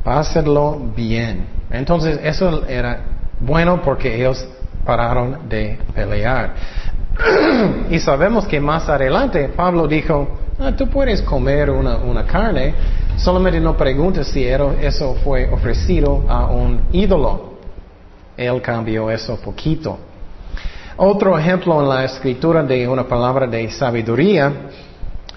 pásenlo 0.05 0.79
bien. 0.95 1.47
Entonces 1.71 2.21
eso 2.23 2.65
era 2.69 3.01
bueno 3.41 3.81
porque 3.83 4.15
ellos 4.15 4.47
pararon 4.85 5.49
de 5.49 5.79
pelear. 5.95 6.53
y 7.91 7.99
sabemos 7.99 8.47
que 8.47 8.61
más 8.61 8.89
adelante 8.89 9.49
Pablo 9.49 9.89
dijo, 9.89 10.29
ah, 10.61 10.73
tú 10.77 10.89
puedes 10.89 11.23
comer 11.23 11.71
una, 11.71 12.25
carne, 12.25 12.75
solamente 13.17 13.59
no 13.61 13.77
preguntes 13.77 14.29
si 14.29 14.45
eso 14.45 15.17
fue 15.25 15.49
ofrecido 15.51 16.25
a 16.29 16.47
un 16.47 16.83
ídolo. 16.93 17.55
Él 18.37 18.61
cambió 18.61 19.11
eso 19.11 19.37
poquito. 19.37 19.99
Otro 20.97 21.37
ejemplo 21.39 21.81
en 21.81 21.89
la 21.89 22.05
escritura 22.05 22.63
de 22.63 22.87
una 22.87 23.05
palabra 23.05 23.47
de 23.47 23.71
sabiduría 23.71 24.53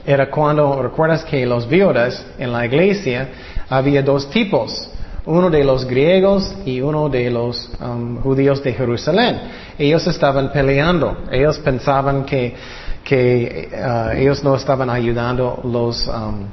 era 0.05 0.29
cuando, 0.29 0.81
recuerdas 0.81 1.23
que 1.23 1.45
los 1.45 1.67
viudas 1.67 2.25
en 2.37 2.51
la 2.51 2.65
iglesia 2.65 3.27
había 3.69 4.01
dos 4.01 4.29
tipos 4.29 4.89
uno 5.27 5.49
de 5.49 5.63
los 5.63 5.85
griegos 5.85 6.55
y 6.65 6.79
uno 6.81 7.09
de 7.09 7.29
los 7.29 7.69
um, 7.81 8.21
judíos 8.21 8.63
de 8.63 8.73
Jerusalén. 8.73 9.41
Ellos 9.77 10.07
estaban 10.07 10.51
peleando, 10.51 11.17
ellos 11.29 11.59
pensaban 11.59 12.25
que, 12.25 12.55
que 13.03 13.69
uh, 13.73 14.17
ellos 14.17 14.41
no 14.43 14.55
estaban 14.55 14.89
ayudando 14.89 15.59
los, 15.65 16.07
um, 16.07 16.45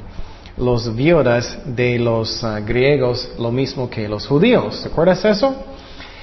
los 0.58 0.94
viudas 0.94 1.56
de 1.64 2.00
los 2.00 2.42
uh, 2.42 2.64
griegos 2.66 3.30
lo 3.38 3.52
mismo 3.52 3.88
que 3.88 4.08
los 4.08 4.26
judíos. 4.26 4.82
¿Te 4.82 4.88
acuerdas 4.88 5.24
eso? 5.24 5.54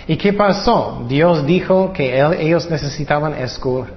¿Y 0.05 0.17
qué 0.17 0.33
pasó? 0.33 1.05
Dios 1.07 1.45
dijo 1.45 1.93
que 1.93 2.19
ellos 2.19 2.69
necesitaban 2.69 3.33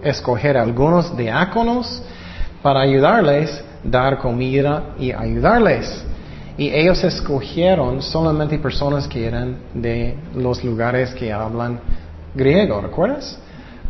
escoger 0.02 0.56
algunos 0.56 1.16
diáconos 1.16 2.02
para 2.62 2.82
ayudarles, 2.82 3.64
dar 3.82 4.18
comida 4.18 4.94
y 4.96 5.10
ayudarles. 5.10 6.04
Y 6.56 6.68
ellos 6.68 7.02
escogieron 7.02 8.00
solamente 8.00 8.58
personas 8.58 9.08
que 9.08 9.26
eran 9.26 9.56
de 9.74 10.16
los 10.36 10.62
lugares 10.62 11.12
que 11.14 11.32
hablan 11.32 11.80
griego, 12.34 12.80
¿recuerdas? 12.80 13.38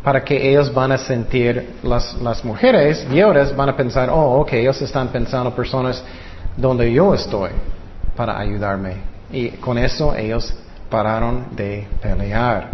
Para 0.02 0.24
que 0.24 0.50
ellos 0.50 0.72
van 0.72 0.92
a 0.92 0.98
sentir, 0.98 1.74
las, 1.82 2.14
las 2.22 2.44
mujeres 2.44 3.06
viudas 3.08 3.54
van 3.54 3.68
a 3.68 3.76
pensar, 3.76 4.08
oh, 4.10 4.40
ok, 4.40 4.54
ellos 4.54 4.80
están 4.80 5.08
pensando 5.08 5.54
personas 5.54 6.02
donde 6.56 6.90
yo 6.90 7.12
estoy 7.14 7.50
para 8.16 8.38
ayudarme. 8.38 8.96
Y 9.30 9.48
con 9.50 9.76
eso 9.76 10.14
ellos 10.14 10.54
pararon 10.88 11.46
de 11.54 11.86
pelear. 12.00 12.70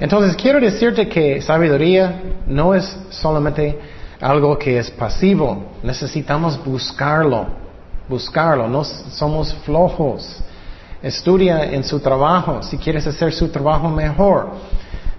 Entonces 0.00 0.36
quiero 0.36 0.60
decirte 0.60 1.08
que 1.08 1.42
sabiduría 1.42 2.22
no 2.46 2.74
es 2.74 2.96
solamente 3.10 3.78
algo 4.20 4.56
que 4.58 4.78
es 4.78 4.90
pasivo, 4.90 5.72
necesitamos 5.82 6.62
buscarlo 6.64 7.46
buscarlo, 8.08 8.68
no 8.68 8.84
somos 8.84 9.54
flojos. 9.64 10.36
Estudia 11.02 11.64
en 11.64 11.84
su 11.84 12.00
trabajo, 12.00 12.62
si 12.62 12.76
quieres 12.76 13.06
hacer 13.06 13.32
su 13.32 13.48
trabajo 13.48 13.88
mejor. 13.88 14.50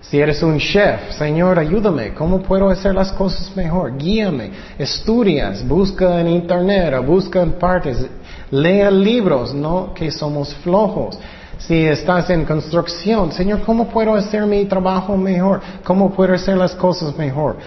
Si 0.02 0.20
eres 0.20 0.42
un 0.42 0.58
chef, 0.58 1.12
Señor, 1.18 1.60
ayúdame, 1.60 2.14
¿cómo 2.14 2.42
puedo 2.42 2.70
hacer 2.70 2.96
las 2.96 3.12
cosas 3.12 3.56
mejor? 3.56 3.96
Guíame, 3.98 4.52
estudias, 4.78 5.66
busca 5.68 6.20
en 6.20 6.30
internet, 6.30 7.06
busca 7.06 7.42
en 7.42 7.52
partes, 7.52 8.08
lea 8.50 8.90
libros, 8.90 9.54
no 9.54 9.94
que 9.94 10.10
somos 10.10 10.54
flojos. 10.56 11.20
Si 11.60 11.86
estás 11.86 12.30
en 12.30 12.46
construcción, 12.46 13.32
Señor, 13.34 13.62
¿cómo 13.62 13.90
puedo 13.90 14.16
hacer 14.16 14.46
mi 14.46 14.66
trabajo 14.66 15.16
mejor? 15.18 15.62
¿Cómo 15.84 16.12
puedo 16.12 16.34
hacer 16.34 16.58
las 16.58 16.74
cosas 16.74 17.16
mejor? 17.18 17.58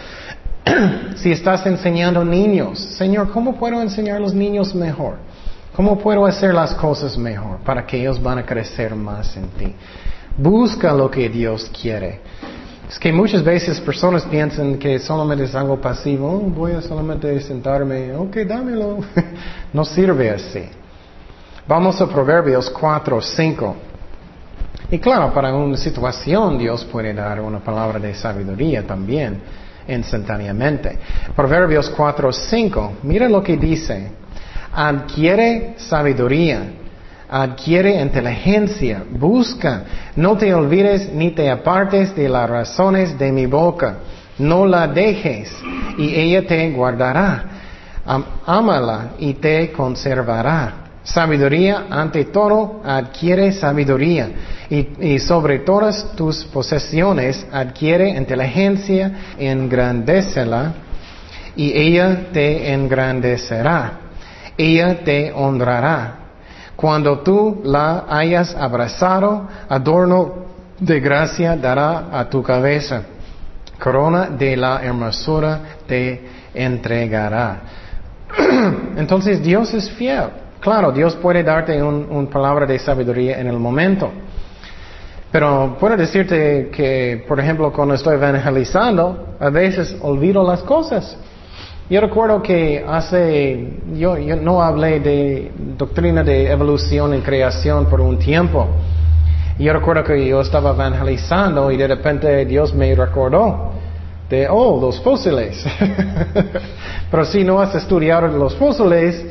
si 1.16 1.32
estás 1.32 1.66
enseñando 1.66 2.24
niños, 2.24 2.78
Señor, 2.78 3.30
¿cómo 3.30 3.56
puedo 3.56 3.80
enseñar 3.80 4.16
a 4.16 4.20
los 4.20 4.34
niños 4.34 4.74
mejor? 4.74 5.16
¿Cómo 5.74 5.98
puedo 5.98 6.26
hacer 6.26 6.52
las 6.52 6.74
cosas 6.74 7.16
mejor 7.16 7.58
para 7.58 7.86
que 7.86 8.00
ellos 8.00 8.22
van 8.22 8.38
a 8.38 8.46
crecer 8.46 8.94
más 8.94 9.36
en 9.36 9.48
ti? 9.48 9.74
Busca 10.36 10.92
lo 10.92 11.10
que 11.10 11.28
Dios 11.28 11.70
quiere. 11.80 12.20
Es 12.88 12.98
que 12.98 13.10
muchas 13.10 13.42
veces 13.42 13.80
personas 13.80 14.24
piensan 14.24 14.78
que 14.78 14.98
solamente 14.98 15.44
es 15.44 15.54
algo 15.54 15.80
pasivo, 15.80 16.30
oh, 16.30 16.40
voy 16.40 16.72
a 16.72 16.82
solamente 16.82 17.40
sentarme, 17.40 18.14
ok, 18.14 18.36
dámelo. 18.46 18.98
no 19.72 19.84
sirve 19.84 20.30
así. 20.30 20.64
Vamos 21.66 22.00
a 22.02 22.06
Proverbios 22.06 22.68
4, 22.68 23.20
5. 23.20 23.76
Y 24.90 24.98
claro, 24.98 25.32
para 25.32 25.54
una 25.54 25.78
situación 25.78 26.58
Dios 26.58 26.84
puede 26.84 27.14
dar 27.14 27.40
una 27.40 27.60
palabra 27.60 27.98
de 27.98 28.14
sabiduría 28.14 28.86
también, 28.86 29.40
instantáneamente. 29.89 30.99
Proverbios 31.35 31.91
4, 31.91 32.33
5, 32.33 32.93
mira 33.03 33.28
lo 33.28 33.43
que 33.43 33.57
dice. 33.57 34.11
Adquiere 34.72 35.74
sabiduría, 35.76 36.62
adquiere 37.28 38.01
inteligencia, 38.01 39.03
busca, 39.11 39.85
no 40.16 40.37
te 40.37 40.53
olvides 40.55 41.12
ni 41.12 41.30
te 41.30 41.51
apartes 41.51 42.14
de 42.14 42.28
las 42.28 42.49
razones 42.49 43.18
de 43.18 43.33
mi 43.33 43.47
boca, 43.47 43.97
no 44.39 44.66
la 44.66 44.89
dejes 44.89 45.55
y 45.99 46.14
ella 46.14 46.47
te 46.47 46.70
guardará. 46.70 47.45
Ámala 48.47 49.12
y 49.18 49.35
te 49.35 49.70
conservará. 49.72 50.74
Sabiduría 51.05 51.87
ante 51.91 52.26
todo 52.26 52.80
adquiere 52.85 53.53
sabiduría 53.53 54.30
y, 54.73 55.18
sobre 55.18 55.59
todas 55.59 56.16
tus 56.16 56.45
posesiones 56.47 57.47
adquiere 57.53 58.09
inteligencia, 58.09 59.35
engrandécela 59.39 60.73
y 61.55 61.77
ella 61.77 62.29
te 62.33 62.73
engrandecerá. 62.73 63.99
Ella 64.57 65.05
te 65.05 65.31
honrará. 65.31 66.14
Cuando 66.75 67.18
tú 67.18 67.61
la 67.64 68.07
hayas 68.09 68.55
abrazado, 68.55 69.47
adorno 69.68 70.47
de 70.79 71.01
gracia 71.01 71.55
dará 71.55 72.09
a 72.11 72.31
tu 72.31 72.43
cabeza. 72.43 73.03
Corona 73.79 74.31
de 74.31 74.57
la 74.57 74.83
hermosura 74.83 75.61
te 75.87 76.23
entregará. 76.55 77.61
Entonces 78.97 79.43
Dios 79.43 79.75
es 79.75 79.91
fiel. 79.91 80.31
Claro, 80.61 80.93
Dios 80.93 81.14
puede 81.16 81.43
darte 81.43 81.83
una 81.83 82.31
palabra 82.31 82.64
de 82.64 82.79
sabiduría 82.79 83.39
en 83.39 83.49
el 83.49 83.59
momento. 83.59 84.11
Pero 85.33 85.78
puedo 85.80 85.97
decirte 85.97 86.68
que, 86.70 87.24
por 87.26 87.41
ejemplo, 87.41 87.72
cuando 87.72 87.95
estoy 87.95 88.16
evangelizando, 88.16 89.37
a 89.41 89.49
veces 89.49 89.97
olvido 90.03 90.47
las 90.47 90.62
cosas. 90.62 91.16
Yo 91.89 92.01
recuerdo 92.03 92.43
que 92.43 92.85
hace, 92.87 93.80
yo, 93.95 94.18
yo 94.18 94.37
no 94.37 94.62
hablé 94.62 95.01
de 95.01 95.51
doctrina 95.76 96.22
de 96.22 96.51
evolución 96.51 97.14
y 97.14 97.20
creación 97.20 97.87
por 97.87 98.03
un 98.03 98.18
tiempo. 98.18 98.68
Yo 99.59 99.72
recuerdo 99.72 100.05
que 100.05 100.26
yo 100.26 100.43
estaba 100.43 100.70
evangelizando 100.70 101.70
y 101.70 101.78
de 101.78 101.89
repente 101.89 102.45
Dios 102.45 102.74
me 102.74 102.95
recordó 102.95 103.72
de, 104.28 104.49
oh, 104.49 104.78
los 104.80 105.01
fósiles. 105.01 105.64
Pero 107.11 107.24
si 107.24 107.43
no 107.43 107.61
has 107.61 107.74
estudiado 107.74 108.28
los 108.28 108.55
fósiles, 108.57 109.24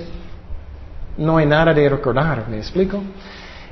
no 1.18 1.38
hay 1.38 1.46
nada 1.46 1.74
de 1.74 1.90
recordar, 1.90 2.46
¿me 2.50 2.58
explico? 2.58 3.02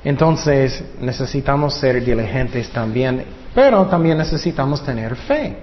Entonces 0.04 0.84
necesitamos 1.02 1.76
ser 1.76 2.04
diligentes 2.04 2.70
también, 2.70 3.26
pero 3.54 3.86
también 3.88 4.18
necesitamos 4.18 4.84
tener 4.84 5.16
fe. 5.16 5.58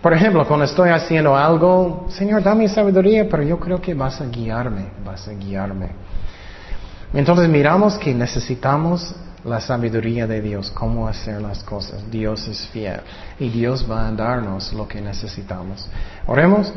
Por 0.00 0.14
ejemplo, 0.14 0.46
cuando 0.46 0.64
estoy 0.64 0.90
haciendo 0.90 1.36
algo, 1.36 2.06
Señor, 2.08 2.42
dame 2.42 2.68
sabiduría, 2.68 3.28
pero 3.28 3.42
yo 3.42 3.58
creo 3.58 3.80
que 3.80 3.94
vas 3.94 4.20
a 4.20 4.26
guiarme, 4.26 4.86
vas 5.04 5.26
a 5.26 5.32
guiarme. 5.32 5.88
Entonces 7.12 7.48
miramos 7.48 7.98
que 7.98 8.14
necesitamos 8.14 9.14
la 9.44 9.60
sabiduría 9.60 10.26
de 10.26 10.40
Dios, 10.40 10.70
cómo 10.70 11.08
hacer 11.08 11.40
las 11.40 11.62
cosas. 11.64 12.08
Dios 12.10 12.46
es 12.48 12.66
fiel 12.68 13.00
y 13.38 13.48
Dios 13.48 13.86
va 13.90 14.06
a 14.06 14.12
darnos 14.12 14.72
lo 14.72 14.86
que 14.86 15.00
necesitamos. 15.00 15.88
Oremos. 16.26 16.72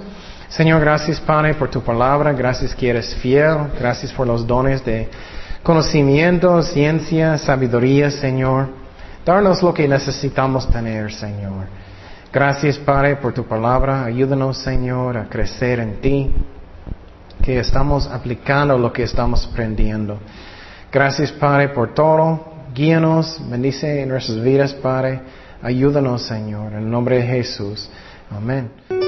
Señor, 0.49 0.81
gracias 0.81 1.19
Padre 1.19 1.53
por 1.53 1.69
tu 1.69 1.81
palabra, 1.81 2.33
gracias 2.33 2.75
que 2.75 2.89
eres 2.89 3.15
fiel, 3.15 3.71
gracias 3.79 4.11
por 4.11 4.27
los 4.27 4.45
dones 4.45 4.83
de 4.83 5.09
conocimiento, 5.63 6.61
ciencia, 6.63 7.37
sabiduría, 7.37 8.11
Señor. 8.11 8.69
Darnos 9.25 9.61
lo 9.61 9.73
que 9.73 9.87
necesitamos 9.87 10.67
tener, 10.69 11.11
Señor. 11.13 11.67
Gracias 12.33 12.77
Padre 12.77 13.17
por 13.17 13.33
tu 13.33 13.43
palabra, 13.43 14.05
ayúdanos 14.05 14.57
Señor 14.57 15.17
a 15.17 15.27
crecer 15.27 15.81
en 15.81 15.99
ti, 15.99 16.31
que 17.43 17.59
estamos 17.59 18.07
aplicando 18.07 18.77
lo 18.77 18.93
que 18.93 19.03
estamos 19.03 19.49
aprendiendo. 19.51 20.17
Gracias 20.89 21.29
Padre 21.33 21.69
por 21.69 21.93
todo, 21.93 22.53
guíanos, 22.73 23.37
bendice 23.49 24.03
en 24.03 24.09
nuestras 24.09 24.41
vidas 24.41 24.73
Padre, 24.73 25.19
ayúdanos 25.61 26.21
Señor, 26.21 26.71
en 26.71 26.79
el 26.79 26.89
nombre 26.89 27.17
de 27.17 27.23
Jesús. 27.23 27.89
Amén. 28.29 29.00